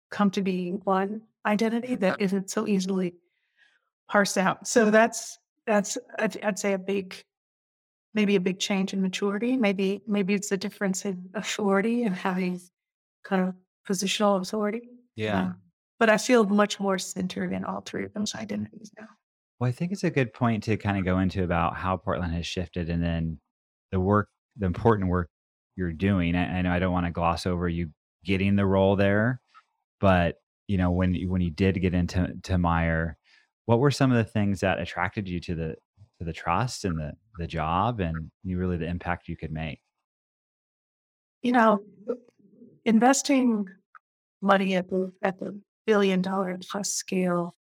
come 0.09 0.31
to 0.31 0.41
be 0.41 0.71
one 0.71 1.21
identity 1.45 1.95
that 1.95 2.19
isn't 2.19 2.49
so 2.49 2.67
easily 2.67 3.15
parsed 4.09 4.37
out. 4.37 4.67
So 4.67 4.91
that's 4.91 5.37
that's 5.65 5.97
I'd, 6.19 6.43
I'd 6.43 6.59
say 6.59 6.73
a 6.73 6.79
big 6.79 7.23
maybe 8.17 8.35
a 8.35 8.39
big 8.39 8.59
change 8.59 8.93
in 8.93 9.01
maturity. 9.01 9.55
Maybe 9.55 10.01
maybe 10.07 10.33
it's 10.33 10.51
a 10.51 10.57
difference 10.57 11.05
in 11.05 11.29
authority 11.35 12.03
and 12.03 12.15
having 12.15 12.59
kind 13.23 13.47
of 13.47 13.53
positional 13.87 14.41
authority. 14.41 14.81
Yeah. 15.15 15.39
Um, 15.41 15.61
but 15.99 16.09
I 16.09 16.17
feel 16.17 16.43
much 16.45 16.79
more 16.79 16.97
centered 16.97 17.53
in 17.53 17.63
all 17.63 17.81
three 17.81 18.05
of 18.05 18.13
those 18.13 18.35
identities 18.35 18.91
now. 18.99 19.07
Well, 19.59 19.69
I 19.69 19.71
think 19.71 19.91
it's 19.91 20.03
a 20.03 20.09
good 20.09 20.33
point 20.33 20.63
to 20.63 20.77
kind 20.77 20.97
of 20.97 21.05
go 21.05 21.19
into 21.19 21.43
about 21.43 21.75
how 21.77 21.95
Portland 21.97 22.33
has 22.33 22.45
shifted 22.45 22.89
and 22.89 23.01
then 23.01 23.39
the 23.91 23.99
work, 23.99 24.29
the 24.57 24.65
important 24.65 25.09
work 25.09 25.29
you're 25.75 25.93
doing. 25.93 26.35
I, 26.35 26.57
I 26.57 26.61
know 26.63 26.71
I 26.71 26.79
don't 26.79 26.91
want 26.91 27.05
to 27.05 27.11
gloss 27.11 27.45
over 27.45 27.69
you 27.69 27.89
getting 28.25 28.55
the 28.55 28.65
role 28.65 28.95
there, 28.95 29.41
but 30.01 30.35
you 30.67 30.77
know, 30.77 30.91
when 30.91 31.13
you- 31.13 31.29
when 31.29 31.41
you 31.41 31.51
did 31.51 31.79
get 31.81 31.93
into 31.93 32.33
to 32.43 32.57
Meyer, 32.57 33.15
what 33.65 33.79
were 33.79 33.91
some 33.91 34.11
of 34.11 34.17
the 34.17 34.29
things 34.31 34.59
that 34.61 34.79
attracted 34.79 35.29
you 35.29 35.39
to 35.41 35.55
the 35.55 35.75
to 36.19 36.25
the 36.25 36.33
trust 36.33 36.83
and 36.83 36.97
the 36.99 37.13
the 37.37 37.47
job 37.47 37.99
and 37.99 38.31
you 38.43 38.57
really 38.57 38.77
the 38.77 38.87
impact 38.87 39.27
you 39.27 39.37
could 39.37 39.51
make? 39.51 39.79
You 41.41 41.51
know, 41.51 41.79
investing 42.85 43.67
money 44.41 44.75
at 44.75 44.89
the 44.89 45.11
at 45.21 45.39
the 45.39 45.59
billion 45.85 46.21
dollar 46.21 46.57
plus 46.69 46.91
scale, 46.91 47.55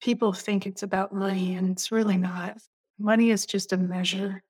people 0.00 0.32
think 0.32 0.66
it's 0.66 0.82
about 0.82 1.14
money, 1.14 1.54
and 1.54 1.70
it's 1.70 1.92
really 1.92 2.16
not. 2.16 2.58
Money 2.98 3.30
is 3.30 3.46
just 3.46 3.72
a 3.72 3.76
measure 3.76 4.42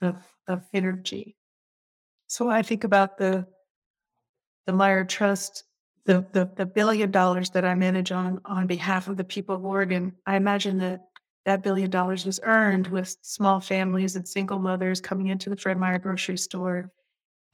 of 0.00 0.16
of 0.48 0.62
energy. 0.72 1.36
So 2.26 2.48
I 2.50 2.62
think 2.62 2.84
about 2.84 3.18
the 3.18 3.46
the 4.66 4.72
Meyer 4.72 5.04
Trust, 5.04 5.64
the 6.04 6.26
the, 6.32 6.50
the 6.56 6.66
billion 6.66 7.10
dollars 7.10 7.50
that 7.50 7.64
I 7.64 7.74
manage 7.74 8.12
on 8.12 8.40
on 8.44 8.66
behalf 8.66 9.08
of 9.08 9.16
the 9.16 9.24
people 9.24 9.54
of 9.54 9.64
Oregon. 9.64 10.12
I 10.26 10.36
imagine 10.36 10.78
that 10.78 11.00
that 11.46 11.62
billion 11.62 11.88
dollars 11.88 12.26
was 12.26 12.40
earned 12.42 12.88
with 12.88 13.16
small 13.22 13.60
families 13.60 14.16
and 14.16 14.28
single 14.28 14.58
mothers 14.58 15.00
coming 15.00 15.28
into 15.28 15.48
the 15.48 15.56
Fred 15.56 15.78
Meyer 15.78 15.98
grocery 15.98 16.36
store 16.36 16.90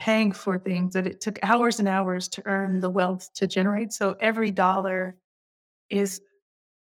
paying 0.01 0.33
for 0.33 0.59
things 0.59 0.95
that 0.95 1.07
it 1.07 1.21
took 1.21 1.39
hours 1.45 1.79
and 1.79 1.87
hours 1.87 2.27
to 2.27 2.43
earn 2.47 2.81
the 2.81 2.91
wealth 2.91 3.29
to 3.35 3.47
generate. 3.47 3.93
So 3.93 4.17
every 4.19 4.51
dollar 4.51 5.17
is 5.91 6.21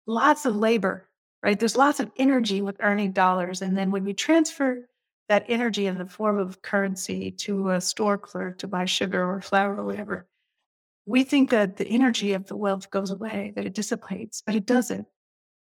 lots 0.08 0.46
of 0.46 0.56
labor, 0.56 1.10
right? 1.44 1.60
There's 1.60 1.76
lots 1.76 2.00
of 2.00 2.12
energy 2.16 2.62
with 2.62 2.78
earning 2.80 3.12
dollars. 3.12 3.62
And 3.62 3.78
then 3.78 3.92
when 3.92 4.06
you 4.06 4.14
transfer 4.14 4.88
that 5.28 5.46
energy 5.50 5.88
in 5.88 5.98
the 5.98 6.06
form 6.06 6.38
of 6.38 6.62
currency 6.62 7.32
to 7.32 7.72
a 7.72 7.82
store 7.82 8.18
clerk 8.18 8.60
to 8.60 8.68
buy 8.68 8.86
sugar 8.86 9.28
or 9.30 9.42
flour 9.42 9.76
or 9.76 9.84
whatever, 9.84 10.28
we 11.06 11.24
think 11.24 11.50
that 11.50 11.76
the 11.76 11.88
energy 11.88 12.34
of 12.34 12.46
the 12.46 12.56
wealth 12.56 12.92
goes 12.92 13.10
away, 13.10 13.52
that 13.56 13.66
it 13.66 13.74
dissipates, 13.74 14.44
but 14.46 14.56
it 14.56 14.66
doesn't. 14.68 15.08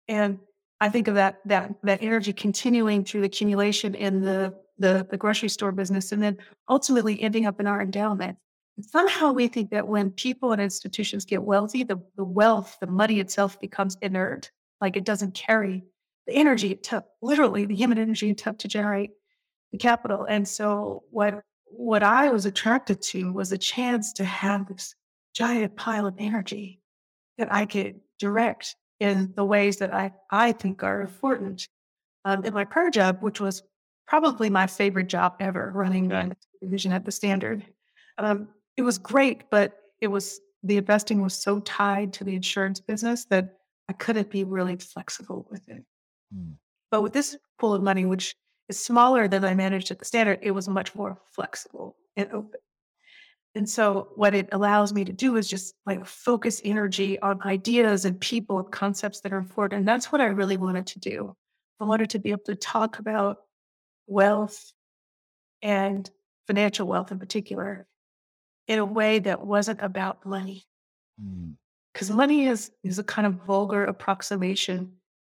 And 0.07 0.39
I 0.81 0.89
think 0.89 1.07
of 1.07 1.15
that 1.15 1.39
that 1.45 1.73
that 1.83 2.01
energy 2.01 2.33
continuing 2.33 3.03
through 3.03 3.21
the 3.21 3.27
accumulation 3.27 3.95
in 3.95 4.21
the 4.21 4.53
the, 4.79 5.05
the 5.09 5.17
grocery 5.17 5.49
store 5.49 5.73
business 5.73 6.11
and 6.11 6.23
then 6.23 6.37
ultimately 6.69 7.21
ending 7.21 7.45
up 7.45 7.59
in 7.59 7.67
our 7.67 7.81
endowment. 7.81 8.37
somehow 8.81 9.33
we 9.33 9.49
think 9.49 9.71
that 9.71 9.87
when 9.87 10.09
people 10.09 10.53
and 10.53 10.61
institutions 10.61 11.25
get 11.25 11.43
wealthy, 11.43 11.83
the, 11.83 12.01
the 12.15 12.23
wealth, 12.23 12.77
the 12.79 12.87
money 12.87 13.19
itself 13.19 13.59
becomes 13.59 13.97
inert, 14.01 14.49
like 14.79 14.95
it 14.95 15.03
doesn't 15.03 15.33
carry 15.33 15.83
the 16.27 16.33
energy 16.33 16.71
it 16.71 16.81
took, 16.81 17.05
literally 17.21 17.65
the 17.65 17.75
human 17.75 17.97
energy 17.97 18.29
it 18.29 18.37
took 18.37 18.57
to 18.59 18.69
generate 18.69 19.11
the 19.73 19.77
capital. 19.77 20.25
And 20.29 20.47
so 20.47 21.03
what 21.11 21.41
what 21.65 22.01
I 22.01 22.29
was 22.29 22.45
attracted 22.45 23.01
to 23.01 23.31
was 23.31 23.51
a 23.51 23.57
chance 23.57 24.13
to 24.13 24.23
have 24.23 24.67
this 24.67 24.95
giant 25.35 25.75
pile 25.75 26.07
of 26.07 26.15
energy 26.17 26.81
that 27.37 27.53
I 27.53 27.65
could 27.65 27.99
direct 28.17 28.75
in 28.99 29.33
the 29.35 29.45
ways 29.45 29.77
that 29.77 29.93
I, 29.93 30.11
I 30.31 30.51
think 30.51 30.83
are 30.83 31.01
important. 31.01 31.67
Um, 32.25 32.43
in 32.43 32.53
my 32.53 32.65
prior 32.65 32.89
job, 32.89 33.19
which 33.21 33.39
was 33.39 33.63
probably 34.07 34.49
my 34.49 34.67
favorite 34.67 35.07
job 35.07 35.35
ever, 35.39 35.71
running 35.73 36.11
a 36.11 36.35
division 36.61 36.91
at 36.91 37.05
the 37.05 37.11
Standard. 37.11 37.65
Um, 38.17 38.49
it 38.75 38.81
was 38.81 38.97
great, 38.97 39.49
but 39.49 39.77
it 40.01 40.07
was 40.07 40.41
the 40.63 40.77
investing 40.77 41.21
was 41.21 41.33
so 41.33 41.59
tied 41.61 42.11
to 42.13 42.23
the 42.23 42.35
insurance 42.35 42.79
business 42.79 43.25
that 43.25 43.57
I 43.87 43.93
couldn't 43.93 44.29
be 44.29 44.43
really 44.43 44.75
flexible 44.75 45.47
with 45.49 45.67
it. 45.69 45.83
Mm. 46.35 46.55
But 46.91 47.01
with 47.01 47.13
this 47.13 47.37
pool 47.57 47.73
of 47.73 47.83
money, 47.83 48.05
which 48.05 48.35
is 48.67 48.77
smaller 48.79 49.27
than 49.27 49.45
I 49.45 49.55
managed 49.55 49.91
at 49.91 49.99
the 49.99 50.05
Standard, 50.05 50.39
it 50.41 50.51
was 50.51 50.67
much 50.67 50.93
more 50.95 51.17
flexible 51.31 51.95
and 52.17 52.29
open. 52.33 52.59
And 53.55 53.67
so 53.67 54.09
what 54.15 54.35
it 54.35 54.49
allows 54.51 54.93
me 54.93 55.03
to 55.05 55.13
do 55.13 55.35
is 55.35 55.47
just 55.47 55.73
like 55.85 56.05
focus 56.05 56.61
energy 56.63 57.19
on 57.19 57.41
ideas 57.43 58.05
and 58.05 58.19
people 58.19 58.59
and 58.59 58.71
concepts 58.71 59.21
that 59.21 59.33
are 59.33 59.37
important. 59.37 59.79
And 59.79 59.87
that's 59.87 60.11
what 60.11 60.21
I 60.21 60.25
really 60.25 60.57
wanted 60.57 60.87
to 60.87 60.99
do. 60.99 61.35
I 61.79 61.85
wanted 61.85 62.11
to 62.11 62.19
be 62.19 62.31
able 62.31 62.43
to 62.45 62.55
talk 62.55 62.99
about 62.99 63.37
wealth 64.07 64.71
and 65.61 66.09
financial 66.47 66.87
wealth 66.87 67.11
in 67.11 67.19
particular 67.19 67.87
in 68.67 68.79
a 68.79 68.85
way 68.85 69.19
that 69.19 69.45
wasn't 69.45 69.81
about 69.81 70.25
money. 70.25 70.65
Because 71.93 72.11
mm. 72.11 72.15
money 72.15 72.45
is, 72.45 72.71
is 72.83 72.99
a 72.99 73.03
kind 73.03 73.25
of 73.25 73.33
vulgar 73.45 73.83
approximation 73.83 74.93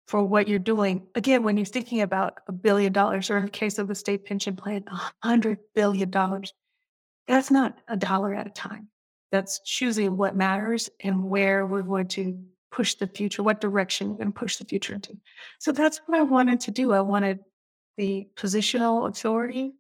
for 0.08 0.22
what 0.24 0.48
you're 0.48 0.58
doing. 0.58 1.06
Again, 1.14 1.44
when 1.44 1.56
you're 1.56 1.64
thinking 1.64 2.00
about 2.00 2.38
a 2.48 2.52
billion 2.52 2.92
dollars, 2.92 3.30
or 3.30 3.36
in 3.38 3.44
the 3.44 3.50
case 3.50 3.78
of 3.78 3.86
the 3.86 3.94
state 3.94 4.24
pension 4.24 4.56
plan, 4.56 4.84
a 4.88 5.00
hundred 5.22 5.58
billion 5.76 6.10
dollars, 6.10 6.52
that's 7.30 7.50
not 7.50 7.78
a 7.86 7.96
dollar 7.96 8.34
at 8.34 8.48
a 8.48 8.50
time. 8.50 8.88
That's 9.30 9.60
choosing 9.64 10.16
what 10.16 10.34
matters 10.34 10.90
and 11.00 11.30
where 11.30 11.64
we're 11.64 11.82
going 11.82 12.08
to 12.08 12.42
push 12.72 12.94
the 12.94 13.06
future, 13.06 13.42
what 13.42 13.60
direction 13.60 14.10
we're 14.10 14.16
going 14.16 14.32
to 14.32 14.38
push 14.38 14.56
the 14.56 14.64
future 14.64 14.94
into. 14.94 15.16
So 15.60 15.70
that's 15.70 16.00
what 16.06 16.18
I 16.18 16.22
wanted 16.22 16.60
to 16.60 16.72
do. 16.72 16.92
I 16.92 17.00
wanted 17.00 17.38
the 17.96 18.28
positional 18.36 19.08
authority 19.08 19.74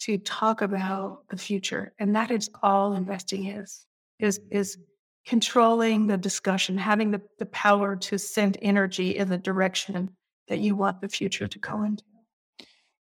to 0.00 0.16
talk 0.16 0.62
about 0.62 1.28
the 1.28 1.36
future. 1.36 1.92
And 1.98 2.16
that 2.16 2.30
is 2.30 2.48
all 2.62 2.94
investing 2.94 3.46
is, 3.46 3.84
is, 4.18 4.40
is 4.50 4.78
controlling 5.26 6.06
the 6.06 6.16
discussion, 6.16 6.78
having 6.78 7.10
the, 7.10 7.20
the 7.38 7.46
power 7.46 7.94
to 7.96 8.18
send 8.18 8.56
energy 8.62 9.16
in 9.18 9.28
the 9.28 9.36
direction 9.36 10.10
that 10.48 10.60
you 10.60 10.74
want 10.74 11.02
the 11.02 11.08
future 11.10 11.46
to 11.46 11.58
go 11.58 11.82
into. 11.82 12.04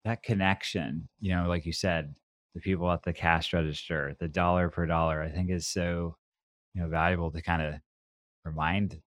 That 0.06 0.22
connection, 0.22 1.08
you 1.20 1.34
know, 1.34 1.48
like 1.48 1.66
you 1.66 1.74
said, 1.74 2.14
the 2.58 2.62
people 2.62 2.90
at 2.90 3.04
the 3.04 3.12
cash 3.12 3.52
register, 3.52 4.16
the 4.18 4.28
dollar 4.28 4.68
per 4.68 4.84
dollar, 4.84 5.22
I 5.22 5.30
think 5.30 5.50
is 5.50 5.68
so, 5.68 6.16
you 6.74 6.82
know, 6.82 6.88
valuable 6.88 7.30
to 7.30 7.40
kind 7.40 7.62
of 7.62 7.74
remind 8.44 9.00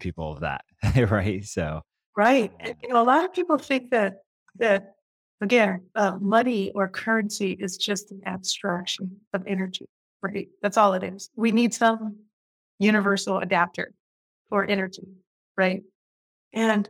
people 0.00 0.32
of 0.32 0.40
that, 0.40 0.64
right? 1.10 1.44
So, 1.44 1.82
right. 2.16 2.52
And, 2.58 2.74
you 2.82 2.88
know, 2.88 3.00
a 3.00 3.04
lot 3.04 3.24
of 3.24 3.32
people 3.32 3.58
think 3.58 3.90
that 3.90 4.14
that 4.56 4.94
again, 5.40 5.82
uh, 5.94 6.18
money 6.20 6.72
or 6.74 6.88
currency 6.88 7.52
is 7.52 7.76
just 7.76 8.10
an 8.10 8.22
abstraction 8.26 9.18
of 9.32 9.44
energy, 9.46 9.86
right? 10.22 10.48
That's 10.60 10.76
all 10.76 10.94
it 10.94 11.04
is. 11.04 11.30
We 11.36 11.52
need 11.52 11.72
some 11.72 12.16
universal 12.80 13.38
adapter 13.38 13.92
for 14.48 14.64
energy, 14.64 15.06
right? 15.56 15.82
And 16.52 16.88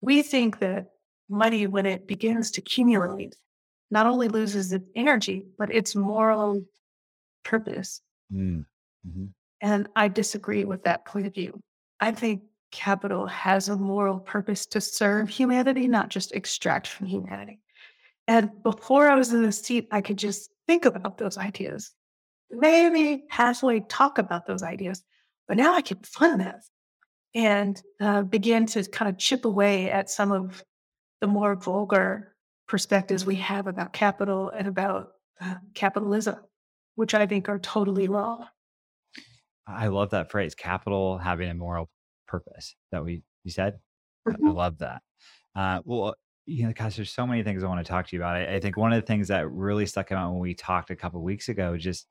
we 0.00 0.22
think 0.22 0.60
that 0.60 0.86
money, 1.28 1.66
when 1.66 1.84
it 1.84 2.06
begins 2.06 2.52
to 2.52 2.60
accumulate, 2.60 3.34
not 3.90 4.06
only 4.06 4.28
loses 4.28 4.72
its 4.72 4.88
energy, 4.94 5.46
but 5.58 5.72
its 5.72 5.94
moral 5.94 6.64
purpose. 7.44 8.00
Mm. 8.32 8.64
hmm 9.04 9.26
And 9.60 9.88
I 9.96 10.08
disagree 10.08 10.64
with 10.64 10.84
that 10.84 11.04
point 11.04 11.26
of 11.26 11.34
view. 11.34 11.60
I 12.00 12.12
think 12.12 12.42
capital 12.72 13.26
has 13.26 13.68
a 13.68 13.76
moral 13.76 14.18
purpose 14.18 14.66
to 14.66 14.80
serve 14.80 15.28
humanity, 15.28 15.88
not 15.88 16.08
just 16.08 16.32
extract 16.32 16.86
from 16.88 17.06
humanity. 17.06 17.60
And 18.28 18.50
before 18.62 19.08
I 19.08 19.14
was 19.14 19.32
in 19.32 19.42
the 19.42 19.52
seat, 19.52 19.88
I 19.92 20.00
could 20.00 20.18
just 20.18 20.50
think 20.66 20.84
about 20.84 21.16
those 21.16 21.38
ideas, 21.38 21.92
maybe 22.50 23.24
halfway 23.30 23.80
talk 23.80 24.18
about 24.18 24.46
those 24.46 24.62
ideas, 24.62 25.04
but 25.46 25.56
now 25.56 25.74
I 25.74 25.80
can 25.80 25.98
fund 26.02 26.40
them 26.40 26.60
and 27.34 27.80
uh, 28.00 28.22
begin 28.22 28.66
to 28.66 28.82
kind 28.84 29.08
of 29.08 29.18
chip 29.18 29.44
away 29.44 29.90
at 29.90 30.10
some 30.10 30.32
of 30.32 30.64
the 31.20 31.26
more 31.26 31.54
vulgar 31.54 32.35
perspectives 32.68 33.24
we 33.24 33.36
have 33.36 33.66
about 33.66 33.92
capital 33.92 34.50
and 34.50 34.66
about 34.66 35.12
uh, 35.40 35.56
capitalism, 35.74 36.36
which 36.94 37.14
I 37.14 37.26
think 37.26 37.48
are 37.48 37.58
totally 37.58 38.08
wrong. 38.08 38.46
I 39.66 39.88
love 39.88 40.10
that 40.10 40.30
phrase, 40.30 40.54
capital 40.54 41.18
having 41.18 41.50
a 41.50 41.54
moral 41.54 41.90
purpose 42.28 42.74
that 42.92 43.04
we 43.04 43.22
you 43.44 43.50
said. 43.50 43.78
Mm-hmm. 44.28 44.48
I 44.48 44.50
love 44.50 44.78
that. 44.78 45.02
Uh, 45.54 45.80
well, 45.84 46.14
you 46.46 46.66
know, 46.66 46.72
gosh, 46.72 46.96
there's 46.96 47.10
so 47.10 47.26
many 47.26 47.42
things 47.42 47.64
I 47.64 47.68
want 47.68 47.84
to 47.84 47.90
talk 47.90 48.06
to 48.06 48.16
you 48.16 48.22
about. 48.22 48.36
I, 48.36 48.56
I 48.56 48.60
think 48.60 48.76
one 48.76 48.92
of 48.92 49.00
the 49.00 49.06
things 49.06 49.28
that 49.28 49.50
really 49.50 49.86
stuck 49.86 50.12
out 50.12 50.30
when 50.30 50.40
we 50.40 50.54
talked 50.54 50.90
a 50.90 50.96
couple 50.96 51.22
weeks 51.22 51.48
ago 51.48 51.76
just 51.76 52.06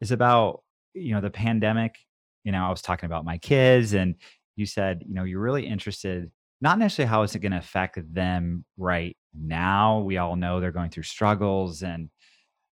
is 0.00 0.12
about 0.12 0.62
you 0.94 1.14
know 1.14 1.20
the 1.20 1.30
pandemic. 1.30 1.96
You 2.44 2.52
know, 2.52 2.64
I 2.64 2.70
was 2.70 2.82
talking 2.82 3.06
about 3.06 3.24
my 3.24 3.38
kids, 3.38 3.94
and 3.94 4.14
you 4.56 4.66
said 4.66 5.02
you 5.06 5.14
know 5.14 5.24
you're 5.24 5.40
really 5.40 5.66
interested 5.66 6.30
not 6.60 6.78
necessarily 6.78 7.08
how 7.08 7.22
is 7.22 7.34
it 7.34 7.40
going 7.40 7.52
to 7.52 7.58
affect 7.58 7.98
them 8.12 8.64
right 8.76 9.16
now. 9.34 10.00
We 10.00 10.18
all 10.18 10.36
know 10.36 10.60
they're 10.60 10.72
going 10.72 10.90
through 10.90 11.04
struggles, 11.04 11.82
and 11.82 12.10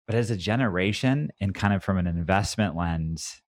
but 0.06 0.16
as 0.16 0.30
a 0.30 0.36
generation 0.36 1.30
and 1.40 1.54
kind 1.54 1.74
of 1.74 1.82
from 1.82 1.98
an 1.98 2.06
investment 2.06 2.76
lens, 2.76 3.40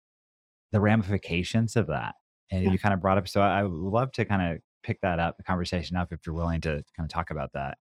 the 0.73 0.81
ramifications 0.81 1.77
of 1.77 1.89
that 1.89 2.15
and 2.51 2.65
yeah. 2.65 2.71
you 2.71 2.79
kind 2.79 2.95
of 2.95 3.01
brought 3.01 3.19
up. 3.19 3.29
So 3.29 3.41
I 3.41 3.63
would 3.63 3.73
love 3.73 4.13
to 4.13 4.25
kind 4.25 4.55
of 4.55 4.61
pick 4.83 5.01
that 5.03 5.19
up, 5.19 5.37
the 5.37 5.43
conversation 5.43 5.97
up, 5.97 6.13
if 6.13 6.21
you're 6.27 6.35
willing 6.35 6.61
to 6.63 6.83
kind 6.97 7.07
of 7.07 7.09
talk 7.09 7.31
about 7.31 7.53
that. 7.55 7.79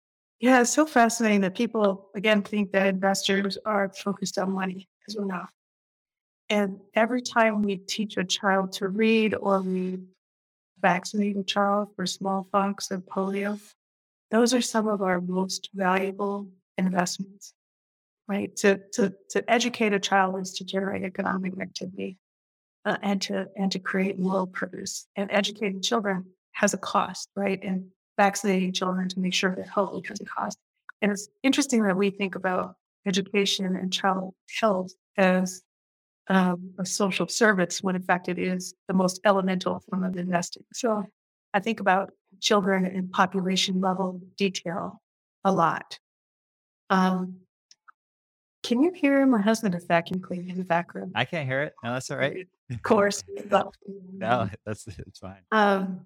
Yeah, 0.40 0.60
it's 0.60 0.72
so 0.72 0.84
fascinating 0.86 1.40
that 1.42 1.54
people 1.54 2.10
again 2.14 2.42
think 2.42 2.72
that 2.72 2.86
investors 2.86 3.56
are 3.64 3.90
focused 3.96 4.38
on 4.38 4.52
money 4.52 4.88
because 5.00 5.18
we're 5.18 5.26
not. 5.26 5.48
And 6.48 6.78
every 6.94 7.22
time 7.22 7.62
we 7.62 7.76
teach 7.76 8.16
a 8.16 8.24
child 8.24 8.72
to 8.72 8.88
read 8.88 9.34
or 9.34 9.60
we 9.62 9.98
vaccinate 10.80 11.36
a 11.36 11.42
child 11.42 11.88
for 11.96 12.06
smallpox 12.06 12.90
and 12.90 13.02
polio, 13.04 13.60
those 14.30 14.52
are 14.54 14.60
some 14.60 14.88
of 14.88 15.02
our 15.02 15.20
most 15.20 15.70
valuable 15.74 16.48
investments, 16.78 17.52
right? 18.28 18.54
To, 18.56 18.80
to, 18.94 19.14
to 19.30 19.50
educate 19.50 19.92
a 19.92 20.00
child 20.00 20.40
is 20.40 20.52
to 20.54 20.64
generate 20.64 21.04
economic 21.04 21.58
activity 21.60 22.18
uh, 22.84 22.96
and 23.02 23.20
to 23.22 23.46
and 23.56 23.70
to 23.72 23.78
create 23.78 24.18
moral 24.18 24.46
produce. 24.46 25.06
And 25.16 25.30
educating 25.30 25.82
children 25.82 26.24
has 26.52 26.74
a 26.74 26.78
cost, 26.78 27.28
right? 27.36 27.58
And 27.62 27.86
vaccinating 28.16 28.72
children 28.72 29.08
to 29.10 29.20
make 29.20 29.34
sure 29.34 29.54
they're 29.54 29.64
healthy 29.64 30.06
has 30.08 30.20
a 30.20 30.24
cost. 30.24 30.58
And 31.02 31.12
it's 31.12 31.28
interesting 31.42 31.82
that 31.82 31.96
we 31.96 32.10
think 32.10 32.34
about 32.34 32.76
education 33.06 33.76
and 33.76 33.92
child 33.92 34.34
health 34.60 34.92
as 35.16 35.62
um, 36.28 36.70
a 36.78 36.86
social 36.86 37.28
service 37.28 37.82
when 37.82 37.96
in 37.96 38.02
fact 38.02 38.28
it 38.28 38.38
is 38.38 38.74
the 38.88 38.94
most 38.94 39.20
elemental 39.24 39.80
form 39.88 40.04
of 40.04 40.16
investing. 40.16 40.64
So 40.72 41.04
I 41.54 41.60
think 41.60 41.80
about 41.80 42.10
children 42.40 42.84
and 42.84 43.10
population 43.10 43.80
level 43.80 44.20
detail 44.36 45.00
a 45.44 45.52
lot. 45.52 45.98
Um, 46.90 47.36
can 48.62 48.82
you 48.82 48.92
hear 48.92 49.24
my 49.26 49.40
husband 49.40 49.74
is 49.76 49.84
vacuum 49.84 50.20
cleaning 50.20 50.50
in 50.50 50.58
the 50.58 50.64
background? 50.64 51.12
I 51.14 51.24
can't 51.24 51.48
hear 51.48 51.62
it. 51.62 51.74
No, 51.84 51.92
that's 51.92 52.10
all 52.10 52.18
right. 52.18 52.46
Of 52.68 52.82
course. 52.82 53.22
no, 54.12 54.50
that's 54.64 54.88
it's 54.88 55.20
fine. 55.20 55.38
Um, 55.52 56.00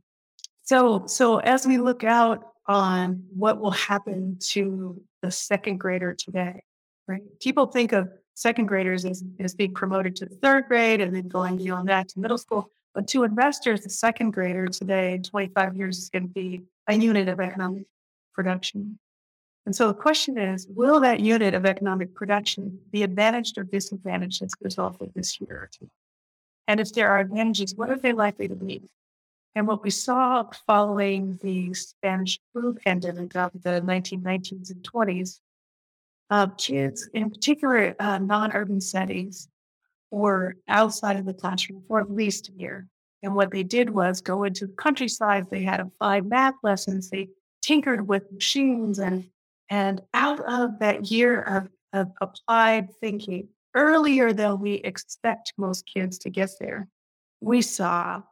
so 0.61 1.05
so 1.07 1.39
as 1.39 1.67
we 1.67 1.79
look 1.79 2.05
out 2.05 2.53
on 2.67 3.25
what 3.35 3.59
will 3.59 3.71
happen 3.71 4.37
to 4.51 5.01
the 5.23 5.31
second 5.31 5.79
grader 5.79 6.13
today, 6.13 6.63
right? 7.09 7.23
People 7.41 7.65
think 7.65 7.93
of 7.93 8.11
second 8.41 8.67
graders 8.67 9.05
is, 9.05 9.23
as 9.39 9.55
being 9.55 9.75
promoted 9.75 10.17
to 10.17 10.27
third 10.27 10.67
grade 10.67 11.03
and 11.03 11.15
then 11.15 11.29
going 11.29 11.59
beyond 11.59 11.89
that 11.89 12.09
to 12.09 12.21
middle 12.21 12.39
school. 12.39 12.71
But 12.95 13.07
to 13.09 13.25
investors, 13.25 13.83
the 13.83 13.91
second 13.91 14.31
grader 14.31 14.67
today 14.67 15.15
in 15.15 15.23
25 15.23 15.77
years 15.77 15.99
is 15.99 16.09
going 16.09 16.23
to 16.23 16.33
be 16.33 16.63
a 16.87 16.95
unit 16.95 17.29
of 17.29 17.39
economic 17.39 17.85
production. 18.35 18.99
And 19.67 19.77
so 19.77 19.89
the 19.89 19.95
question 19.95 20.39
is, 20.39 20.67
will 20.75 21.01
that 21.01 21.21
unit 21.21 21.53
of 21.53 21.67
economic 21.67 22.15
production 22.15 22.81
be 22.91 23.03
advantaged 23.03 23.59
or 23.59 23.65
disadvantaged 23.65 24.43
as 24.43 24.53
a 24.55 24.65
result 24.65 25.03
of 25.03 25.13
this 25.13 25.39
year? 25.39 25.71
And 26.67 26.81
if 26.81 26.95
there 26.95 27.11
are 27.11 27.21
advantages, 27.21 27.75
what 27.75 27.91
are 27.91 27.99
they 27.99 28.13
likely 28.15 28.49
to 28.49 28.55
be? 28.55 28.89
And 29.55 29.67
what 29.67 29.83
we 29.83 29.91
saw 29.91 30.45
following 30.67 31.39
the 31.43 31.75
Spanish 31.75 32.41
flu 32.53 32.73
pandemic 32.73 33.37
of 33.37 33.53
the 33.53 33.83
1919s 33.83 34.71
and 34.71 34.83
20s 34.83 35.41
uh, 36.31 36.47
kids, 36.57 37.09
in 37.13 37.31
particular, 37.31 37.95
uh, 37.99 38.19
non-urban 38.19 38.81
settings, 38.81 39.49
were 40.11 40.57
outside 40.69 41.17
of 41.17 41.25
the 41.25 41.35
classroom 41.35 41.83
for 41.87 42.01
at 42.01 42.11
least 42.11 42.49
a 42.49 42.53
year. 42.53 42.89
And 43.23 43.35
what 43.35 43.51
they 43.51 43.63
did 43.63 43.91
was 43.91 44.21
go 44.21 44.45
into 44.45 44.67
the 44.67 44.73
countryside. 44.73 45.47
They 45.51 45.63
had 45.63 45.91
five 45.99 46.25
math 46.25 46.55
lessons. 46.63 47.11
They 47.11 47.29
tinkered 47.63 48.09
with 48.09 48.33
machines 48.33 48.99
and 48.99 49.29
and 49.69 50.03
out 50.15 50.41
of 50.41 50.81
that 50.81 51.13
year 51.13 51.43
of, 51.43 51.69
of 51.93 52.11
applied 52.21 52.89
thinking, 53.01 53.49
earlier 53.77 54.33
than 54.33 54.59
we 54.59 54.75
expect 54.75 55.53
most 55.57 55.87
kids 55.87 56.19
to 56.19 56.31
get 56.31 56.51
there, 56.59 56.89
we 57.41 57.63
saw 57.63 58.23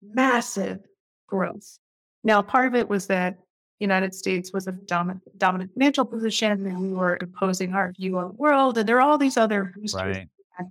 massive 0.00 0.78
growth. 1.26 1.78
Now, 2.22 2.42
part 2.42 2.68
of 2.68 2.76
it 2.76 2.88
was 2.88 3.08
that 3.08 3.38
United 3.80 4.14
States 4.14 4.52
was 4.52 4.66
a 4.66 4.72
dominant, 4.72 5.22
dominant 5.38 5.72
financial 5.72 6.04
position 6.04 6.66
and 6.66 6.80
we 6.80 6.92
were 6.92 7.18
imposing 7.20 7.74
our 7.74 7.92
view 7.92 8.18
on 8.18 8.28
the 8.28 8.34
world. 8.34 8.78
And 8.78 8.88
there 8.88 8.96
are 8.98 9.02
all 9.02 9.18
these 9.18 9.36
other 9.36 9.74
right. 9.94 10.28
Mm-hmm. 10.60 10.64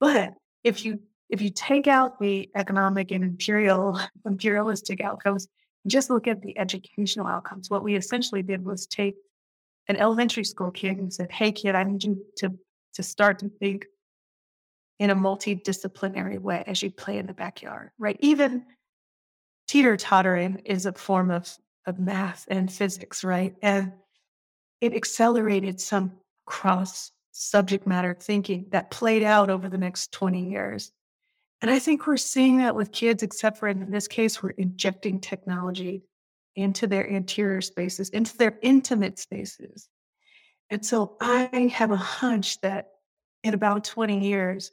But 0.00 0.34
if 0.62 0.84
you 0.84 1.00
if 1.30 1.40
you 1.40 1.50
take 1.50 1.88
out 1.88 2.20
the 2.20 2.48
economic 2.54 3.10
and 3.10 3.24
imperial 3.24 3.98
imperialistic 4.26 5.00
outcomes, 5.00 5.48
just 5.86 6.10
look 6.10 6.26
at 6.26 6.42
the 6.42 6.56
educational 6.58 7.26
outcomes. 7.26 7.70
What 7.70 7.82
we 7.82 7.96
essentially 7.96 8.42
did 8.42 8.64
was 8.64 8.86
take 8.86 9.16
an 9.88 9.96
elementary 9.96 10.44
school 10.44 10.70
kid 10.70 10.98
and 10.98 11.12
said, 11.12 11.30
Hey 11.30 11.52
kid, 11.52 11.74
I 11.74 11.84
need 11.84 12.04
you 12.04 12.24
to 12.38 12.58
to 12.94 13.02
start 13.02 13.40
to 13.40 13.48
think 13.48 13.86
in 14.98 15.10
a 15.10 15.16
multidisciplinary 15.16 16.38
way 16.38 16.62
as 16.66 16.82
you 16.82 16.90
play 16.90 17.18
in 17.18 17.26
the 17.26 17.34
backyard, 17.34 17.90
right? 17.98 18.16
Even 18.20 18.64
teeter 19.66 19.96
tottering 19.96 20.62
is 20.64 20.86
a 20.86 20.92
form 20.92 21.30
of, 21.30 21.52
of 21.86 21.98
math 21.98 22.46
and 22.48 22.72
physics, 22.72 23.24
right? 23.24 23.54
And 23.62 23.92
it 24.80 24.94
accelerated 24.94 25.80
some 25.80 26.12
cross 26.46 27.12
subject 27.32 27.86
matter 27.86 28.16
thinking 28.18 28.66
that 28.70 28.90
played 28.90 29.22
out 29.22 29.50
over 29.50 29.68
the 29.68 29.78
next 29.78 30.12
20 30.12 30.48
years. 30.50 30.92
And 31.60 31.70
I 31.70 31.78
think 31.78 32.06
we're 32.06 32.16
seeing 32.16 32.58
that 32.58 32.76
with 32.76 32.92
kids, 32.92 33.22
except 33.22 33.58
for 33.58 33.68
in 33.68 33.90
this 33.90 34.06
case, 34.06 34.42
we're 34.42 34.50
injecting 34.50 35.20
technology 35.20 36.04
into 36.56 36.86
their 36.86 37.02
interior 37.02 37.60
spaces, 37.60 38.10
into 38.10 38.36
their 38.36 38.58
intimate 38.62 39.18
spaces. 39.18 39.88
And 40.70 40.84
so 40.84 41.16
I 41.20 41.72
have 41.74 41.90
a 41.90 41.96
hunch 41.96 42.60
that 42.60 42.88
in 43.42 43.54
about 43.54 43.84
20 43.84 44.26
years, 44.26 44.70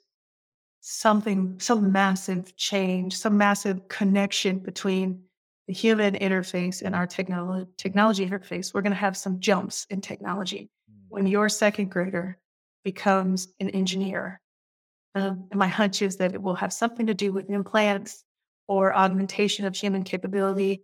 something, 0.82 1.60
some 1.60 1.91
massive 1.91 2.56
change, 2.56 3.17
some 3.17 3.38
massive 3.38 3.88
connection 3.88 4.60
between 4.60 5.24
the 5.71 5.75
human 5.75 6.15
interface 6.15 6.81
and 6.81 6.93
our 6.93 7.07
technology 7.07 7.65
technology 7.77 8.27
interface, 8.27 8.73
we're 8.73 8.81
going 8.81 8.91
to 8.91 8.97
have 8.97 9.15
some 9.15 9.39
jumps 9.39 9.88
in 9.89 10.01
technology. 10.01 10.69
When 11.07 11.25
mm. 11.25 11.31
your 11.31 11.47
second 11.47 11.89
grader 11.89 12.38
becomes 12.84 13.47
an 13.62 13.69
engineer, 13.69 14.41
um, 15.15 15.47
and 15.49 15.57
my 15.57 15.69
hunch 15.69 16.01
is 16.01 16.17
that 16.17 16.34
it 16.34 16.41
will 16.41 16.55
have 16.55 16.73
something 16.73 17.07
to 17.07 17.13
do 17.13 17.31
with 17.31 17.49
implants 17.49 18.25
or 18.67 18.93
augmentation 18.93 19.63
of 19.63 19.73
human 19.73 20.03
capability, 20.03 20.84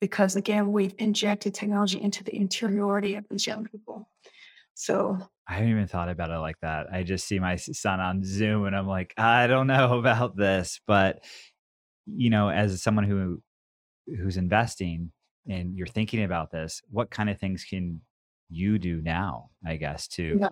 because 0.00 0.36
again, 0.36 0.70
we've 0.70 0.94
injected 0.98 1.52
technology 1.52 2.00
into 2.00 2.22
the 2.22 2.36
interiority 2.36 3.16
of 3.16 3.24
these 3.28 3.44
young 3.44 3.66
people. 3.66 4.08
So 4.74 5.18
I 5.48 5.54
haven't 5.54 5.70
even 5.70 5.88
thought 5.88 6.10
about 6.10 6.30
it 6.30 6.38
like 6.38 6.60
that. 6.62 6.86
I 6.92 7.02
just 7.02 7.26
see 7.26 7.40
my 7.40 7.56
son 7.56 7.98
on 7.98 8.22
Zoom 8.22 8.66
and 8.66 8.76
I'm 8.76 8.86
like, 8.86 9.14
I 9.18 9.48
don't 9.48 9.66
know 9.66 9.98
about 9.98 10.36
this. 10.36 10.80
But, 10.86 11.24
you 12.06 12.30
know, 12.30 12.48
as 12.50 12.80
someone 12.84 13.02
who 13.02 13.42
who's 14.16 14.36
investing 14.36 15.12
and 15.48 15.74
you're 15.76 15.86
thinking 15.86 16.24
about 16.24 16.50
this, 16.50 16.82
what 16.90 17.10
kind 17.10 17.30
of 17.30 17.38
things 17.38 17.64
can 17.64 18.00
you 18.50 18.78
do 18.78 19.00
now, 19.00 19.50
I 19.66 19.76
guess, 19.76 20.06
to 20.08 20.38
yeah. 20.40 20.48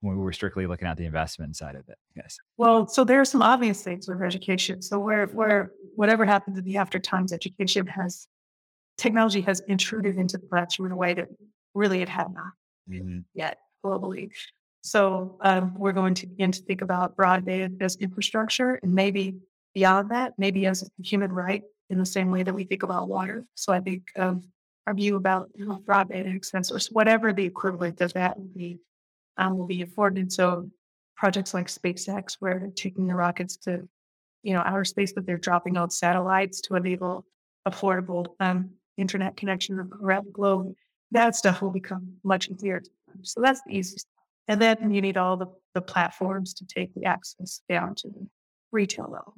when 0.00 0.16
we 0.16 0.22
were 0.22 0.32
strictly 0.32 0.66
looking 0.66 0.88
at 0.88 0.96
the 0.96 1.04
investment 1.04 1.56
side 1.56 1.76
of 1.76 1.88
it? 1.88 1.98
Yes. 2.16 2.36
Well, 2.56 2.86
so 2.86 3.04
there 3.04 3.20
are 3.20 3.24
some 3.24 3.42
obvious 3.42 3.82
things 3.82 4.08
with 4.08 4.22
education. 4.22 4.82
So 4.82 4.98
where 4.98 5.26
where 5.26 5.72
whatever 5.94 6.24
happens 6.24 6.58
in 6.58 6.64
the 6.64 6.76
after 6.76 6.98
times 6.98 7.32
education 7.32 7.86
has 7.86 8.26
technology 8.98 9.40
has 9.42 9.60
intruded 9.60 10.16
into 10.18 10.36
the 10.36 10.46
classroom 10.46 10.86
in 10.86 10.92
a 10.92 10.96
way 10.96 11.14
that 11.14 11.28
really 11.74 12.02
it 12.02 12.08
had 12.08 12.26
not 12.32 12.52
mm-hmm. 12.88 13.20
yet 13.34 13.58
globally. 13.84 14.30
So 14.82 15.36
um, 15.42 15.74
we're 15.76 15.92
going 15.92 16.14
to 16.14 16.26
begin 16.26 16.52
to 16.52 16.62
think 16.62 16.82
about 16.82 17.16
broadband 17.16 17.82
as 17.82 17.96
infrastructure 17.96 18.80
and 18.82 18.94
maybe 18.94 19.36
beyond 19.74 20.10
that, 20.10 20.32
maybe 20.38 20.66
as 20.66 20.82
a 20.82 20.86
human 21.02 21.32
right 21.32 21.62
in 21.90 21.98
the 21.98 22.06
same 22.06 22.30
way 22.30 22.42
that 22.42 22.54
we 22.54 22.64
think 22.64 22.82
about 22.82 23.08
water. 23.08 23.44
So 23.54 23.72
I 23.72 23.80
think 23.80 24.04
um, 24.16 24.42
our 24.86 24.94
view 24.94 25.16
about 25.16 25.50
you 25.54 25.66
know, 25.66 25.82
broadband 25.84 26.34
access 26.34 26.70
or 26.70 26.78
whatever 26.92 27.32
the 27.32 27.44
equivalent 27.44 28.00
of 28.00 28.12
that 28.14 28.38
will 28.38 28.50
be 28.56 28.78
um, 29.36 29.58
will 29.58 29.66
be 29.66 29.82
afforded. 29.82 30.32
So 30.32 30.70
projects 31.16 31.52
like 31.52 31.66
SpaceX, 31.66 32.36
where 32.40 32.58
they're 32.58 32.70
taking 32.70 33.06
the 33.06 33.14
rockets 33.14 33.56
to 33.58 33.88
you 34.42 34.54
know 34.54 34.62
outer 34.64 34.84
space, 34.84 35.12
but 35.12 35.26
they're 35.26 35.36
dropping 35.38 35.76
out 35.76 35.92
satellites 35.92 36.60
to 36.62 36.76
enable 36.76 37.26
affordable 37.68 38.26
um, 38.40 38.70
internet 38.96 39.36
connection 39.36 39.90
around 40.02 40.26
the 40.26 40.32
globe. 40.32 40.74
That 41.12 41.34
stuff 41.34 41.60
will 41.60 41.72
become 41.72 42.14
much 42.22 42.48
easier 42.48 42.82
so 43.22 43.40
that's 43.40 43.62
the 43.62 43.76
easiest. 43.76 44.06
And 44.48 44.60
then 44.60 44.92
you 44.92 45.00
need 45.00 45.16
all 45.16 45.36
the, 45.36 45.46
the 45.74 45.80
platforms 45.80 46.54
to 46.54 46.66
take 46.66 46.94
the 46.94 47.04
access 47.04 47.60
down 47.68 47.94
to 47.96 48.08
the 48.08 48.26
retail 48.72 49.04
level. 49.04 49.34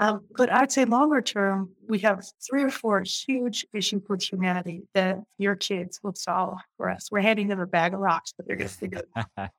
Um, 0.00 0.22
but 0.36 0.52
I'd 0.52 0.70
say 0.70 0.84
longer 0.84 1.20
term, 1.20 1.70
we 1.88 1.98
have 2.00 2.24
three 2.46 2.62
or 2.62 2.70
four 2.70 3.02
huge 3.02 3.66
issues 3.72 4.02
with 4.08 4.22
humanity 4.22 4.82
that 4.94 5.20
your 5.38 5.56
kids 5.56 6.00
will 6.02 6.14
solve 6.14 6.58
for 6.76 6.88
us. 6.88 7.10
We're 7.10 7.20
handing 7.20 7.48
them 7.48 7.60
a 7.60 7.66
bag 7.66 7.94
of 7.94 8.00
rocks, 8.00 8.32
but 8.36 8.46
they're 8.46 8.56
going 8.56 8.68
to 8.68 8.74
figure 8.74 9.02
it 9.16 9.26
out. 9.36 9.50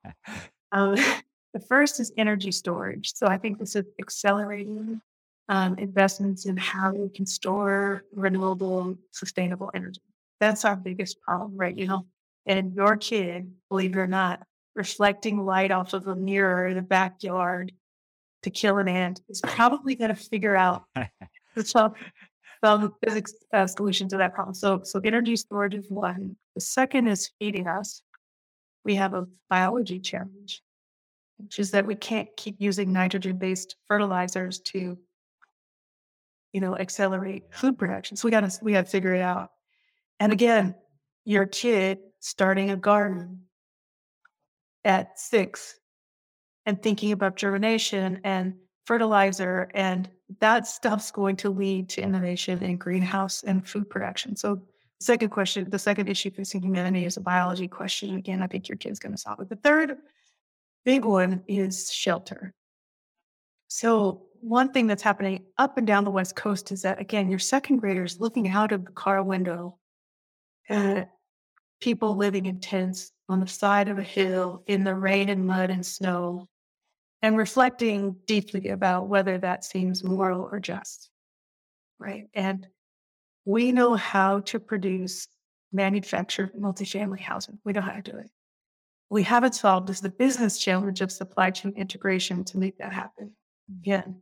um, 0.72 0.96
the 1.54 1.60
first 1.68 2.00
is 2.00 2.14
energy 2.18 2.52
storage. 2.52 3.14
So 3.14 3.28
I 3.28 3.38
think 3.38 3.60
this 3.60 3.76
is 3.76 3.86
accelerating 4.00 5.02
um, 5.50 5.78
investments 5.78 6.46
in 6.46 6.56
how 6.56 6.94
we 6.94 7.10
can 7.10 7.26
store 7.26 8.04
renewable, 8.14 8.98
sustainable 9.12 9.72
energy. 9.74 10.02
That's 10.40 10.64
our 10.64 10.76
biggest 10.76 11.20
problem 11.22 11.58
right 11.58 11.76
now 11.76 12.06
and 12.46 12.74
your 12.74 12.98
kid, 12.98 13.52
believe 13.70 13.96
it 13.96 14.00
or 14.00 14.08
not, 14.08 14.42
reflecting 14.76 15.46
light 15.46 15.72
off 15.72 15.94
of 15.94 16.08
a 16.08 16.16
mirror 16.16 16.68
in 16.68 16.76
the 16.76 16.82
backyard 16.82 17.72
to 18.44 18.50
kill 18.50 18.78
an 18.78 18.88
ant 18.88 19.22
is 19.30 19.42
probably 19.42 19.96
going 19.96 20.10
to 20.10 20.16
figure 20.16 20.56
out 20.56 20.84
some, 21.64 21.94
some 22.64 22.94
physics 23.04 23.34
uh, 23.54 23.68
solution 23.68 24.08
to 24.10 24.18
that 24.18 24.34
problem. 24.34 24.54
So, 24.54 24.82
so 24.84 25.00
energy 25.04 25.36
storage 25.36 25.76
is 25.76 25.90
one. 25.90 26.36
The 26.56 26.62
second 26.62 27.08
is 27.08 27.32
feeding 27.40 27.68
us. 27.68 28.02
We 28.86 28.96
have 28.96 29.14
a 29.14 29.28
biology 29.50 30.00
challenge, 30.00 30.62
which 31.38 31.60
is 31.60 31.72
that 31.72 31.86
we 31.86 31.96
can't 31.96 32.30
keep 32.38 32.56
using 32.60 32.94
nitrogen-based 32.94 33.76
fertilizers 33.88 34.60
to, 34.60 34.98
you 36.54 36.62
know, 36.62 36.78
accelerate 36.78 37.44
food 37.52 37.78
production. 37.78 38.16
So 38.18 38.28
we 38.28 38.32
got 38.32 38.50
to 38.50 38.60
we 38.64 38.72
got 38.72 38.86
to 38.86 38.92
figure 38.92 39.14
it 39.14 39.22
out. 39.22 39.52
And 40.20 40.32
again, 40.32 40.76
your 41.26 41.46
kid 41.46 42.00
starting 42.20 42.72
a 42.72 42.78
garden 42.78 43.42
at 44.84 45.20
six 45.20 45.80
and 46.70 46.82
thinking 46.84 47.12
about 47.12 47.36
germination 47.36 48.22
and 48.24 48.54
fertilizer 48.86 49.72
and 49.74 50.08
that 50.40 50.68
stuff's 50.68 51.10
going 51.10 51.36
to 51.36 51.50
lead 51.50 51.90
to 51.90 52.02
innovation 52.02 52.62
in 52.64 52.78
greenhouse 52.78 53.42
and 53.44 53.68
food 53.68 53.90
production. 53.90 54.36
So 54.36 54.62
second 55.00 55.30
question 55.30 55.68
the 55.68 55.80
second 55.80 56.08
issue 56.08 56.30
facing 56.30 56.62
humanity 56.62 57.06
is 57.06 57.18
a 57.18 57.22
biology 57.22 57.68
question. 57.68 58.16
Again 58.16 58.44
i 58.44 58.48
think 58.48 58.70
your 58.70 58.78
kid's 58.78 59.00
going 59.00 59.14
to 59.14 59.18
solve 59.18 59.40
it. 59.40 59.50
The 59.50 59.56
third 59.56 59.98
big 60.86 61.06
one 61.06 61.44
is 61.48 61.92
shelter. 61.92 62.54
So 63.68 64.28
one 64.42 64.72
thing 64.72 64.86
that's 64.86 65.04
happening 65.04 65.46
up 65.58 65.80
and 65.80 65.88
down 65.88 66.04
the 66.04 66.12
west 66.12 66.36
coast 66.36 66.72
is 66.72 66.84
that 66.84 67.02
again 67.02 67.32
your 67.32 67.40
second 67.40 67.78
graders 67.78 68.20
looking 68.20 68.48
out 68.48 68.72
of 68.72 68.86
the 68.86 68.92
car 68.92 69.24
window 69.24 69.80
uh, 70.70 71.02
people 71.82 72.16
living 72.16 72.46
in 72.46 72.60
tents 72.60 73.12
on 73.28 73.40
the 73.40 73.48
side 73.48 73.88
of 73.90 73.98
a 73.98 74.04
hill 74.04 74.64
in 74.68 74.84
the 74.84 74.94
rain 74.94 75.30
and 75.30 75.48
mud 75.48 75.72
and 75.72 75.84
snow 75.84 76.48
and 77.22 77.38
reflecting 77.38 78.16
deeply 78.26 78.70
about 78.70 79.08
whether 79.08 79.38
that 79.38 79.66
seems 79.66 80.04
moral 80.04 80.48
or 80.52 80.60
just. 80.60 81.10
Right. 82.00 82.28
And 82.34 82.68
we 83.46 83.72
know 83.72 83.96
how 83.96 84.40
to 84.42 84.60
produce 84.60 85.28
manufactured 85.72 86.54
multifamily 86.54 87.20
housing. 87.20 87.60
We 87.66 87.74
know 87.74 87.82
how 87.82 87.94
to 87.94 88.02
do 88.02 88.18
it. 88.18 88.30
We 89.10 89.24
haven't 89.24 89.56
solved 89.56 89.90
is 89.90 90.02
the 90.02 90.10
business 90.10 90.58
challenge 90.58 91.02
of 91.02 91.12
supply 91.12 91.52
chain 91.52 91.74
integration 91.76 92.44
to 92.46 92.58
make 92.58 92.78
that 92.78 92.94
happen. 92.94 93.32
Mm-hmm. 93.72 93.80
Again, 93.82 94.22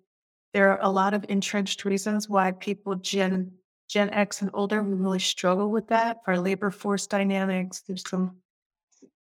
there 0.54 0.72
are 0.72 0.80
a 0.82 0.90
lot 0.90 1.14
of 1.14 1.26
entrenched 1.30 1.86
reasons 1.86 2.28
why 2.30 2.52
people 2.52 2.96
gen 2.96 3.52
Gen 3.88 4.10
X 4.10 4.42
and 4.42 4.52
older, 4.54 4.84
we 4.84 4.94
really 4.94 5.20
struggle 5.20 5.72
with 5.72 5.88
that. 5.88 6.18
Our 6.28 6.38
labor 6.38 6.72
force 6.72 7.08
dynamics, 7.08 7.84
there's 7.88 8.08
some 8.08 8.38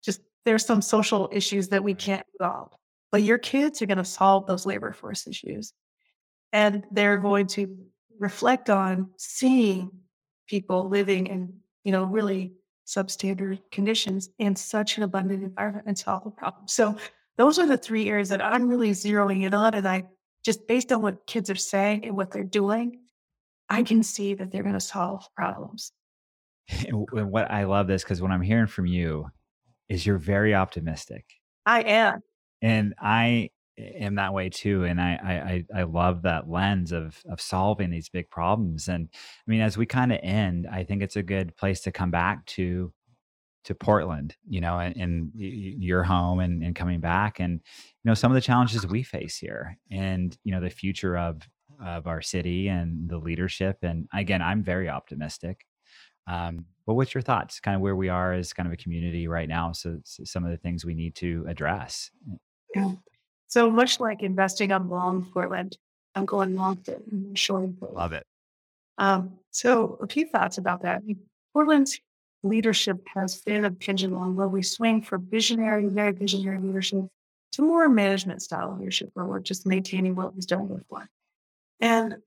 just 0.03 0.21
there's 0.45 0.65
some 0.65 0.81
social 0.81 1.29
issues 1.31 1.69
that 1.69 1.83
we 1.83 1.93
can't 1.93 2.25
solve. 2.39 2.71
But 3.11 3.23
your 3.23 3.37
kids 3.37 3.81
are 3.81 3.85
going 3.85 3.97
to 3.97 4.05
solve 4.05 4.47
those 4.47 4.65
labor 4.65 4.93
force 4.93 5.27
issues. 5.27 5.73
And 6.53 6.83
they're 6.91 7.17
going 7.17 7.47
to 7.47 7.77
reflect 8.19 8.69
on 8.69 9.09
seeing 9.17 9.91
people 10.47 10.89
living 10.89 11.27
in, 11.27 11.53
you 11.83 11.91
know, 11.91 12.03
really 12.03 12.53
substandard 12.87 13.59
conditions 13.71 14.29
in 14.37 14.55
such 14.55 14.97
an 14.97 15.03
abundant 15.03 15.43
environment 15.43 15.87
and 15.87 15.97
solve 15.97 16.23
the 16.23 16.31
problem. 16.31 16.67
So 16.67 16.97
those 17.37 17.57
are 17.57 17.65
the 17.65 17.77
three 17.77 18.09
areas 18.09 18.29
that 18.29 18.43
I'm 18.43 18.67
really 18.67 18.91
zeroing 18.91 19.43
in 19.43 19.53
on. 19.53 19.73
And 19.73 19.87
I 19.87 20.03
just 20.43 20.67
based 20.67 20.91
on 20.91 21.01
what 21.01 21.25
kids 21.25 21.49
are 21.49 21.55
saying 21.55 22.05
and 22.05 22.15
what 22.15 22.31
they're 22.31 22.43
doing, 22.43 22.99
I 23.69 23.83
can 23.83 24.03
see 24.03 24.33
that 24.33 24.51
they're 24.51 24.63
going 24.63 24.73
to 24.73 24.79
solve 24.79 25.25
problems. 25.35 25.91
And 26.87 27.31
what 27.31 27.51
I 27.51 27.65
love 27.65 27.87
this 27.87 28.03
because 28.03 28.21
what 28.21 28.31
I'm 28.31 28.41
hearing 28.41 28.67
from 28.67 28.85
you 28.85 29.27
is 29.89 30.05
you're 30.05 30.17
very 30.17 30.55
optimistic. 30.55 31.25
I 31.65 31.81
am. 31.81 32.21
And 32.61 32.93
I 32.99 33.49
am 33.77 34.15
that 34.15 34.33
way 34.33 34.49
too. 34.49 34.83
And 34.83 35.01
I 35.01 35.63
I 35.73 35.79
I 35.79 35.83
love 35.83 36.23
that 36.23 36.49
lens 36.49 36.91
of 36.91 37.21
of 37.29 37.41
solving 37.41 37.89
these 37.89 38.09
big 38.09 38.29
problems. 38.29 38.87
And 38.87 39.09
I 39.13 39.51
mean, 39.51 39.61
as 39.61 39.77
we 39.77 39.85
kind 39.85 40.11
of 40.11 40.19
end, 40.21 40.67
I 40.71 40.83
think 40.83 41.01
it's 41.01 41.15
a 41.15 41.23
good 41.23 41.55
place 41.57 41.81
to 41.81 41.91
come 41.91 42.11
back 42.11 42.45
to 42.47 42.93
to 43.63 43.75
Portland, 43.75 44.35
you 44.47 44.59
know, 44.59 44.79
and, 44.79 44.95
and 44.95 45.31
your 45.35 46.03
home 46.03 46.39
and, 46.39 46.63
and 46.63 46.75
coming 46.75 46.99
back 46.99 47.39
and, 47.39 47.53
you 47.53 48.09
know, 48.09 48.13
some 48.13 48.31
of 48.31 48.35
the 48.35 48.41
challenges 48.41 48.87
we 48.87 49.03
face 49.03 49.37
here 49.37 49.77
and, 49.91 50.37
you 50.43 50.51
know, 50.51 50.59
the 50.59 50.69
future 50.69 51.17
of, 51.17 51.47
of 51.83 52.07
our 52.07 52.21
city 52.21 52.67
and 52.69 53.07
the 53.07 53.17
leadership. 53.17 53.77
And 53.83 54.07
again, 54.13 54.41
I'm 54.41 54.63
very 54.63 54.89
optimistic. 54.89 55.65
Um, 56.27 56.65
but 56.87 56.95
what's 56.95 57.13
your 57.13 57.21
thoughts 57.21 57.59
kind 57.59 57.75
of 57.75 57.81
where 57.81 57.95
we 57.95 58.09
are 58.09 58.33
as 58.33 58.53
kind 58.53 58.65
of 58.65 58.73
a 58.73 58.77
community 58.77 59.27
right 59.27 59.47
now? 59.47 59.73
So, 59.73 59.99
so 60.05 60.23
some 60.23 60.43
of 60.43 60.49
the 60.51 60.57
things 60.57 60.83
we 60.83 60.95
need 60.95 61.15
to 61.15 61.45
address. 61.47 62.09
Yeah. 62.75 62.93
So 63.47 63.69
much 63.69 63.99
like 63.99 64.23
investing 64.23 64.71
on 64.71 64.89
long 64.89 65.25
Portland, 65.33 65.77
I'm 66.15 66.25
going 66.25 66.55
long 66.55 66.79
short 67.33 67.79
Portland. 67.79 67.97
Love 67.97 68.13
it. 68.13 68.25
Um, 68.97 69.39
so 69.51 69.97
a 70.01 70.07
few 70.07 70.27
thoughts 70.27 70.57
about 70.57 70.83
that. 70.83 71.01
Portland's 71.53 71.99
leadership 72.43 73.05
has 73.13 73.41
been 73.41 73.65
a 73.65 73.71
pendulum 73.71 74.35
where 74.35 74.47
we 74.47 74.63
swing 74.63 75.01
from 75.01 75.27
visionary, 75.29 75.85
very 75.87 76.11
visionary 76.11 76.59
leadership 76.59 77.05
to 77.53 77.61
more 77.61 77.89
management 77.89 78.41
style 78.41 78.75
leadership 78.79 79.09
where 79.13 79.25
we're 79.25 79.39
just 79.39 79.65
maintaining 79.65 80.15
what 80.15 80.35
was 80.35 80.45
done 80.45 80.67
before. 80.67 81.07
And 81.79 82.17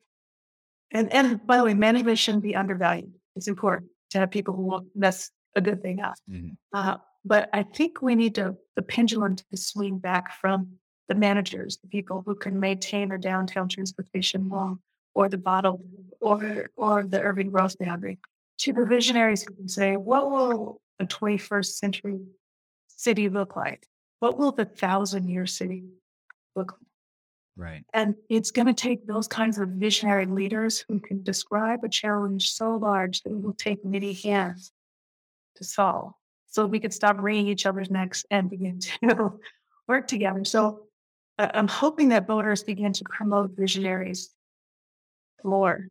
and 0.91 1.13
and 1.13 1.45
by 1.47 1.57
the 1.57 1.65
way, 1.65 1.75
management 1.75 2.19
shouldn't 2.19 2.43
be 2.43 2.55
undervalued. 2.55 3.13
It's 3.37 3.49
important 3.49 3.91
to 4.11 4.19
have 4.19 4.31
people 4.31 4.55
who 4.55 4.63
won't 4.63 4.89
mess 4.95 5.31
a 5.57 5.61
good 5.61 5.83
thing 5.83 6.01
up. 6.01 6.15
Mm-hmm. 6.31 6.51
Uh, 6.73 6.99
but 7.25 7.49
I 7.53 7.63
think 7.63 8.03
we 8.03 8.15
need 8.15 8.35
to 8.37 8.57
the 8.77 8.83
pendulum 8.83 9.37
to 9.37 9.57
swing 9.57 9.99
back 9.99 10.33
from 10.41 10.79
the 11.09 11.15
managers, 11.15 11.79
the 11.79 11.89
people 11.89 12.23
who 12.27 12.35
can 12.35 12.59
maintain 12.59 13.11
our 13.11 13.19
downtown 13.19 13.69
transportation 13.69 14.49
wall 14.49 14.79
or 15.15 15.29
the 15.29 15.39
bottle 15.39 15.85
or 16.21 16.71
or 16.77 17.05
the 17.05 17.21
urban 17.21 17.51
growth 17.51 17.79
boundary 17.79 18.19
to 18.59 18.73
the 18.73 18.87
visionaries 18.87 19.43
who 19.43 19.55
can 19.55 19.69
say, 19.69 19.97
what 19.97 20.31
will 20.31 20.81
a 21.01 21.05
21st 21.05 21.67
century 21.67 22.21
city 22.89 23.29
look 23.29 23.57
like? 23.57 23.87
What 24.21 24.39
will 24.39 24.53
the 24.53 24.65
thousand 24.65 25.29
year 25.29 25.47
city 25.47 25.85
look 26.55 26.73
like? 26.73 26.81
Right. 27.57 27.85
And 27.93 28.17
it's 28.29 28.51
going 28.51 28.67
to 28.67 28.75
take 28.75 29.07
those 29.07 29.29
kinds 29.29 29.59
of 29.59 29.69
visionary 29.69 30.27
leaders 30.27 30.85
who 30.89 30.99
can 30.99 31.23
describe 31.23 31.85
a 31.85 31.89
challenge 31.89 32.51
so 32.51 32.77
large 32.77 33.23
that 33.23 33.31
it 33.31 33.41
will 33.41 33.55
take 33.55 33.85
many 33.85 34.13
hands 34.13 34.73
to 35.57 35.65
solve. 35.65 36.15
So 36.55 36.67
we 36.67 36.79
could 36.79 36.95
stop 36.95 37.17
wringing 37.19 37.49
each 37.49 37.67
other's 37.67 37.91
necks 37.91 38.25
and 38.31 38.49
begin 38.49 38.79
to 38.79 39.33
work 39.89 40.07
together. 40.07 40.45
So 40.45 40.83
I'm 41.37 41.67
hoping 41.67 42.11
that 42.11 42.29
voters 42.29 42.63
begin 42.63 42.93
to 42.93 43.05
promote 43.11 43.57
visionaries 43.57 44.31
more 45.43 45.89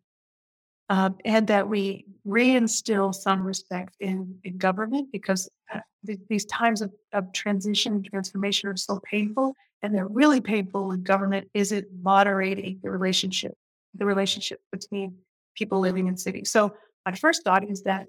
um, 0.87 1.17
and 1.25 1.47
that 1.47 1.67
we 1.67 2.05
reinstill 2.25 3.13
some 3.13 3.43
respect 3.43 3.97
in, 3.99 4.37
in 4.45 4.57
government 4.57 5.11
because 5.11 5.49
uh, 5.73 5.81
th- 6.05 6.19
these 6.29 6.45
times 6.45 6.81
of, 6.81 6.93
of 7.11 7.33
transition 7.33 7.95
and 7.95 8.05
transformation 8.05 8.69
are 8.69 8.77
so 8.77 9.01
painful 9.03 9.55
and 9.81 9.93
they're 9.93 10.07
really 10.07 10.39
painful 10.39 10.87
when 10.87 11.03
government 11.03 11.49
isn't 11.53 11.87
moderating 12.01 12.79
the 12.81 12.89
relationship 12.89 13.53
the 13.95 14.05
relationship 14.05 14.61
between 14.71 15.15
people 15.55 15.79
living 15.79 16.07
in 16.07 16.15
cities 16.15 16.49
so 16.49 16.73
my 17.05 17.13
first 17.13 17.43
thought 17.43 17.69
is 17.69 17.83
that 17.83 18.07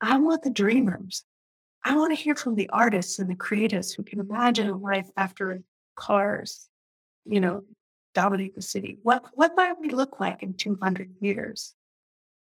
i 0.00 0.18
want 0.18 0.42
the 0.42 0.50
dreamers 0.50 1.24
i 1.84 1.96
want 1.96 2.16
to 2.16 2.22
hear 2.22 2.34
from 2.34 2.54
the 2.54 2.68
artists 2.70 3.18
and 3.18 3.28
the 3.28 3.34
creatives 3.34 3.94
who 3.94 4.02
can 4.02 4.20
imagine 4.20 4.68
a 4.68 4.76
life 4.76 5.08
after 5.16 5.62
cars 5.96 6.68
you 7.24 7.40
know 7.40 7.62
dominate 8.14 8.54
the 8.54 8.62
city. 8.62 8.98
What 9.02 9.24
what 9.34 9.52
might 9.56 9.78
we 9.78 9.90
look 9.90 10.20
like 10.20 10.42
in 10.42 10.54
200 10.54 11.14
years? 11.20 11.74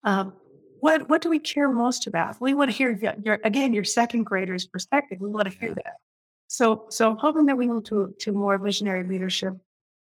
Um, 0.03 0.33
what 0.79 1.09
what 1.09 1.21
do 1.21 1.29
we 1.29 1.39
care 1.39 1.69
most 1.69 2.07
about? 2.07 2.39
We 2.39 2.53
want 2.53 2.71
to 2.71 2.77
hear 2.77 2.91
your, 3.23 3.39
again 3.43 3.73
your 3.73 3.83
second 3.83 4.23
graders' 4.23 4.65
perspective. 4.65 5.19
We 5.19 5.29
want 5.29 5.51
to 5.51 5.57
hear 5.57 5.73
that. 5.73 5.95
So 6.47 6.85
so 6.89 7.09
I'm 7.09 7.17
hoping 7.17 7.47
that 7.47 7.57
we 7.57 7.67
move 7.67 7.83
to 7.85 8.15
to 8.19 8.31
more 8.31 8.57
visionary 8.57 9.03
leadership. 9.03 9.55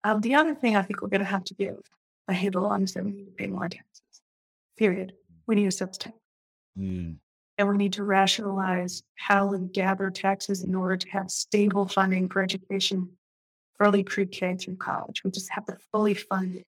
Um, 0.05 0.21
the 0.21 0.35
other 0.35 0.55
thing 0.55 0.77
I 0.77 0.83
think 0.83 1.01
we're 1.01 1.09
going 1.09 1.21
to 1.21 1.27
have 1.27 1.45
to 1.45 1.55
do 1.55 1.81
a 2.29 2.35
handle 2.35 2.67
on 2.67 2.83
is 2.83 2.93
that 2.95 3.05
we 3.05 3.13
need 3.13 3.27
to 3.27 3.31
pay 3.31 3.47
more 3.47 3.69
taxes. 3.69 4.03
Period. 4.77 5.13
We 5.47 5.55
need 5.55 5.67
a 5.67 5.71
sales 5.71 5.99
tax. 5.99 6.17
Mm. 6.77 7.19
And 7.63 7.71
we 7.71 7.77
need 7.77 7.93
to 7.93 8.03
rationalize 8.03 9.05
how 9.15 9.47
we 9.47 9.61
gather 9.69 10.11
taxes 10.11 10.65
in 10.65 10.75
order 10.75 10.97
to 10.97 11.09
have 11.11 11.31
stable 11.31 11.87
funding 11.87 12.29
for 12.29 12.43
education 12.43 13.09
early 13.79 14.03
pre-K 14.03 14.57
through 14.57 14.75
college. 14.79 15.23
We 15.25 15.31
just 15.31 15.49
have 15.53 15.67
to 15.67 15.77
fully 15.93 16.15
fund 16.15 16.65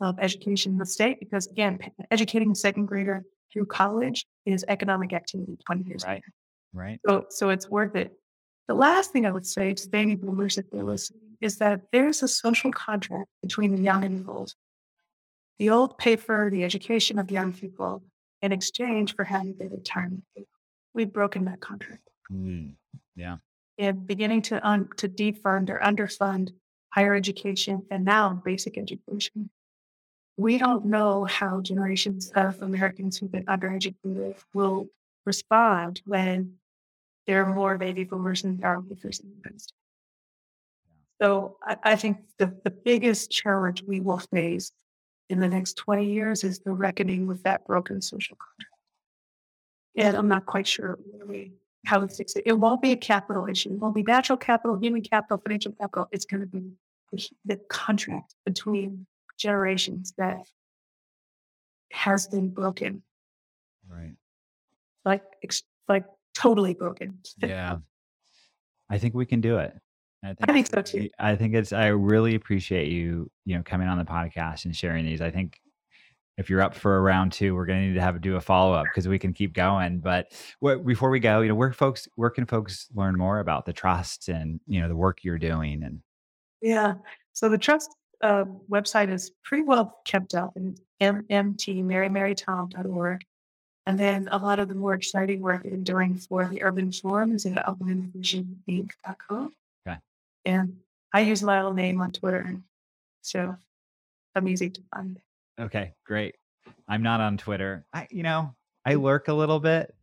um, 0.00 0.16
education 0.18 0.72
in 0.72 0.78
the 0.78 0.86
state 0.86 1.20
because, 1.20 1.48
again, 1.48 1.80
educating 2.10 2.50
a 2.50 2.54
second 2.54 2.86
grader 2.86 3.24
through 3.52 3.66
college 3.66 4.24
is 4.46 4.64
economic 4.68 5.12
activity 5.12 5.58
20 5.66 5.84
years 5.84 6.02
right. 6.06 6.14
later. 6.14 6.32
Right. 6.72 7.00
So, 7.06 7.26
so 7.28 7.50
it's 7.50 7.68
worth 7.68 7.94
it. 7.94 8.12
The 8.68 8.74
last 8.74 9.12
thing 9.12 9.26
I 9.26 9.30
would 9.30 9.44
say 9.44 9.74
to 9.74 9.88
baby 9.90 10.14
boomers, 10.14 10.56
if 10.56 10.70
they're 10.70 10.82
listening, 10.82 11.36
is 11.42 11.58
that 11.58 11.82
there's 11.92 12.22
a 12.22 12.28
social 12.28 12.72
contract 12.72 13.28
between 13.42 13.76
the 13.76 13.82
young 13.82 14.02
and 14.02 14.24
the 14.24 14.32
old. 14.32 14.54
The 15.58 15.68
old 15.68 15.98
pay 15.98 16.16
for 16.16 16.48
the 16.50 16.64
education 16.64 17.18
of 17.18 17.30
young 17.30 17.52
people 17.52 18.02
in 18.42 18.52
exchange 18.52 19.14
for 19.14 19.24
having 19.24 19.54
their 19.58 19.68
retirement. 19.68 20.24
We've 20.94 21.12
broken 21.12 21.46
that 21.46 21.60
contract. 21.60 22.08
Mm, 22.30 22.74
yeah 23.16 23.36
and 23.78 24.06
beginning 24.06 24.42
to 24.42 24.66
un, 24.66 24.88
to 24.96 25.08
defund 25.08 25.70
or 25.70 25.78
underfund 25.80 26.50
higher 26.90 27.14
education 27.14 27.82
and 27.90 28.04
now 28.04 28.40
basic 28.44 28.78
education. 28.78 29.50
We 30.36 30.58
don't 30.58 30.86
know 30.86 31.24
how 31.24 31.60
generations 31.60 32.32
of 32.34 32.62
Americans 32.62 33.16
who've 33.16 33.32
been 33.32 33.46
undereducated 33.46 34.36
will 34.54 34.88
respond 35.24 36.02
when 36.04 36.54
there 37.26 37.44
are 37.44 37.54
more 37.54 37.78
baby 37.78 38.04
boomers 38.04 38.44
and 38.44 38.62
are 38.64 38.80
boomers 38.80 39.20
in 39.20 39.30
the 39.30 39.36
United 39.36 39.60
States. 39.60 39.72
So 41.20 41.56
I, 41.62 41.76
I 41.82 41.96
think 41.96 42.18
the, 42.38 42.54
the 42.64 42.70
biggest 42.70 43.30
challenge 43.30 43.82
we 43.86 44.00
will 44.00 44.18
face 44.18 44.72
in 45.28 45.40
the 45.40 45.48
next 45.48 45.74
20 45.74 46.04
years 46.04 46.44
is 46.44 46.58
the 46.60 46.72
reckoning 46.72 47.26
with 47.26 47.42
that 47.44 47.64
broken 47.66 48.00
social 48.02 48.36
contract. 48.36 48.72
And 49.96 50.16
I'm 50.16 50.28
not 50.28 50.46
quite 50.46 50.66
sure 50.66 50.98
we 51.26 51.52
how 51.84 51.98
to 51.98 52.08
fix 52.08 52.36
it. 52.36 52.44
It 52.46 52.52
won't 52.52 52.80
be 52.80 52.92
a 52.92 52.96
capital 52.96 53.46
issue. 53.46 53.70
It 53.70 53.78
won't 53.78 53.94
be 53.94 54.02
natural 54.02 54.36
capital, 54.36 54.78
human 54.78 55.02
capital, 55.02 55.38
financial 55.38 55.72
capital. 55.72 56.08
It's 56.12 56.24
going 56.24 56.40
to 56.40 56.46
be 56.46 56.62
the 57.44 57.56
contract 57.68 58.34
between 58.46 59.06
generations 59.38 60.14
that 60.16 60.38
has 61.90 62.26
been 62.28 62.48
broken. 62.48 63.02
Right. 63.88 64.14
Like, 65.04 65.24
like 65.88 66.04
totally 66.34 66.74
broken. 66.74 67.18
Yeah. 67.38 67.78
I 68.88 68.98
think 68.98 69.14
we 69.14 69.26
can 69.26 69.40
do 69.40 69.58
it. 69.58 69.76
I 70.22 70.28
think, 70.28 70.48
I 70.48 70.52
think 70.52 70.66
so 70.68 70.82
too. 70.82 71.08
I 71.18 71.34
think 71.34 71.54
it's, 71.54 71.72
I 71.72 71.88
really 71.88 72.36
appreciate 72.36 72.88
you, 72.88 73.30
you 73.44 73.56
know, 73.56 73.62
coming 73.64 73.88
on 73.88 73.98
the 73.98 74.04
podcast 74.04 74.66
and 74.66 74.76
sharing 74.76 75.04
these. 75.04 75.20
I 75.20 75.30
think 75.30 75.60
if 76.38 76.48
you're 76.48 76.62
up 76.62 76.74
for 76.74 76.96
a 76.96 77.00
round 77.00 77.32
two, 77.32 77.54
we're 77.54 77.66
going 77.66 77.80
to 77.80 77.86
need 77.88 77.94
to 77.94 78.00
have 78.00 78.20
do 78.20 78.36
a 78.36 78.40
follow 78.40 78.72
up 78.72 78.84
because 78.84 79.08
we 79.08 79.18
can 79.18 79.32
keep 79.32 79.52
going. 79.52 79.98
But 79.98 80.32
what, 80.60 80.86
before 80.86 81.10
we 81.10 81.20
go, 81.20 81.40
you 81.40 81.48
know, 81.48 81.54
where 81.54 81.72
folks, 81.72 82.08
where 82.14 82.30
can 82.30 82.46
folks 82.46 82.88
learn 82.94 83.18
more 83.18 83.40
about 83.40 83.66
the 83.66 83.72
trust 83.72 84.28
and 84.28 84.60
you 84.66 84.80
know 84.80 84.88
the 84.88 84.96
work 84.96 85.24
you're 85.24 85.38
doing? 85.38 85.82
And 85.82 86.00
yeah, 86.60 86.94
so 87.32 87.48
the 87.48 87.58
trust 87.58 87.94
uh, 88.22 88.44
website 88.70 89.10
is 89.10 89.32
pretty 89.44 89.64
well 89.64 90.00
kept 90.04 90.34
up, 90.34 90.56
and 90.56 90.78
mmtmarymarytom.org. 91.00 93.24
And 93.84 93.98
then 93.98 94.28
a 94.30 94.38
lot 94.38 94.60
of 94.60 94.68
the 94.68 94.76
more 94.76 94.94
exciting 94.94 95.40
work 95.40 95.64
we're 95.64 95.76
doing 95.76 96.16
for 96.16 96.46
the 96.46 96.62
Urban 96.62 96.92
Forum 96.92 97.32
is 97.32 97.44
at 97.46 97.66
urbanvisioninc.com. 97.66 99.52
And 100.44 100.78
I 101.12 101.20
use 101.20 101.42
my 101.42 101.60
own 101.60 101.76
name 101.76 102.00
on 102.00 102.10
Twitter, 102.10 102.56
so 103.20 103.56
I'm 104.34 104.48
easy 104.48 104.70
to 104.70 104.80
find. 104.94 105.20
Okay, 105.60 105.94
great. 106.04 106.36
I'm 106.88 107.02
not 107.02 107.20
on 107.20 107.36
Twitter. 107.36 107.86
I, 107.92 108.08
you 108.10 108.22
know, 108.22 108.54
I 108.84 108.94
lurk 108.94 109.28
a 109.28 109.34
little 109.34 109.60
bit, 109.60 109.94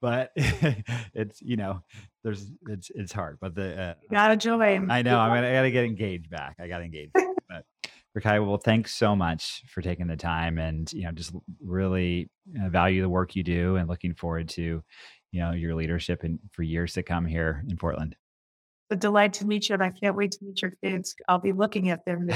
but 0.00 0.32
it's 0.36 1.40
you 1.40 1.56
know, 1.56 1.82
there's 2.24 2.50
it's 2.68 2.90
it's 2.94 3.12
hard. 3.12 3.38
But 3.40 3.54
the 3.54 3.80
uh, 3.80 3.94
you 4.02 4.08
gotta 4.10 4.36
join. 4.36 4.90
I 4.90 5.02
know. 5.02 5.18
I'm 5.18 5.30
gonna 5.34 5.48
I 5.48 5.54
gotta 5.54 5.70
get 5.70 5.84
engaged 5.84 6.30
back. 6.30 6.56
I 6.58 6.68
gotta 6.68 6.84
engage. 6.84 7.10
but 7.48 7.64
Rakai, 8.16 8.44
well, 8.46 8.56
thanks 8.56 8.94
so 8.94 9.14
much 9.14 9.62
for 9.68 9.82
taking 9.82 10.06
the 10.06 10.16
time 10.16 10.58
and, 10.58 10.90
you 10.92 11.02
know, 11.02 11.12
just 11.12 11.32
really 11.62 12.30
uh, 12.58 12.68
value 12.70 13.02
the 13.02 13.08
work 13.10 13.36
you 13.36 13.42
do 13.42 13.76
and 13.76 13.88
looking 13.88 14.14
forward 14.14 14.48
to, 14.50 14.82
you 15.32 15.40
know, 15.40 15.52
your 15.52 15.74
leadership 15.74 16.22
and 16.22 16.38
for 16.50 16.62
years 16.62 16.94
to 16.94 17.02
come 17.02 17.26
here 17.26 17.62
in 17.68 17.76
Portland. 17.76 18.16
A 18.90 18.96
delight 18.96 19.32
to 19.34 19.46
meet 19.46 19.68
you, 19.68 19.74
and 19.74 19.82
I 19.82 19.90
can't 19.90 20.14
wait 20.14 20.30
to 20.32 20.44
meet 20.44 20.62
your 20.62 20.72
kids. 20.82 21.16
I'll 21.28 21.40
be 21.40 21.52
looking 21.52 21.90
at 21.90 22.04
them. 22.04 22.28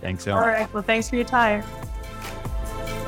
thanks 0.00 0.24
so 0.24 0.32
All 0.32 0.40
much. 0.40 0.46
All 0.46 0.48
right. 0.48 0.74
Well, 0.74 0.82
thanks 0.82 1.08
for 1.08 1.16
your 1.16 1.24
time. 1.24 1.62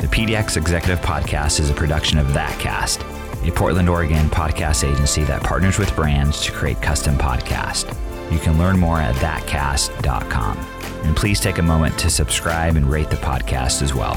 The 0.01 0.07
PDX 0.07 0.57
Executive 0.57 1.01
Podcast 1.01 1.59
is 1.59 1.71
a 1.71 1.75
production 1.75 2.19
of 2.19 2.27
ThatCast, 2.29 3.49
a 3.49 3.51
Portland, 3.51 3.89
Oregon 3.89 4.29
podcast 4.29 4.89
agency 4.89 5.25
that 5.25 5.43
partners 5.43 5.77
with 5.77 5.95
brands 5.97 6.41
to 6.43 6.53
create 6.53 6.81
custom 6.81 7.19
podcasts. 7.19 7.93
You 8.33 8.39
can 8.39 8.59
learn 8.59 8.79
more 8.79 9.01
at 9.01 9.17
thatcast.com. 9.17 10.57
And 11.05 11.17
please 11.17 11.41
take 11.41 11.59
a 11.59 11.63
moment 11.63 11.99
to 11.99 12.11
subscribe 12.11 12.77
and 12.77 12.89
rate 12.89 13.11
the 13.11 13.17
podcast 13.17 13.83
as 13.83 13.95
well. 13.95 14.15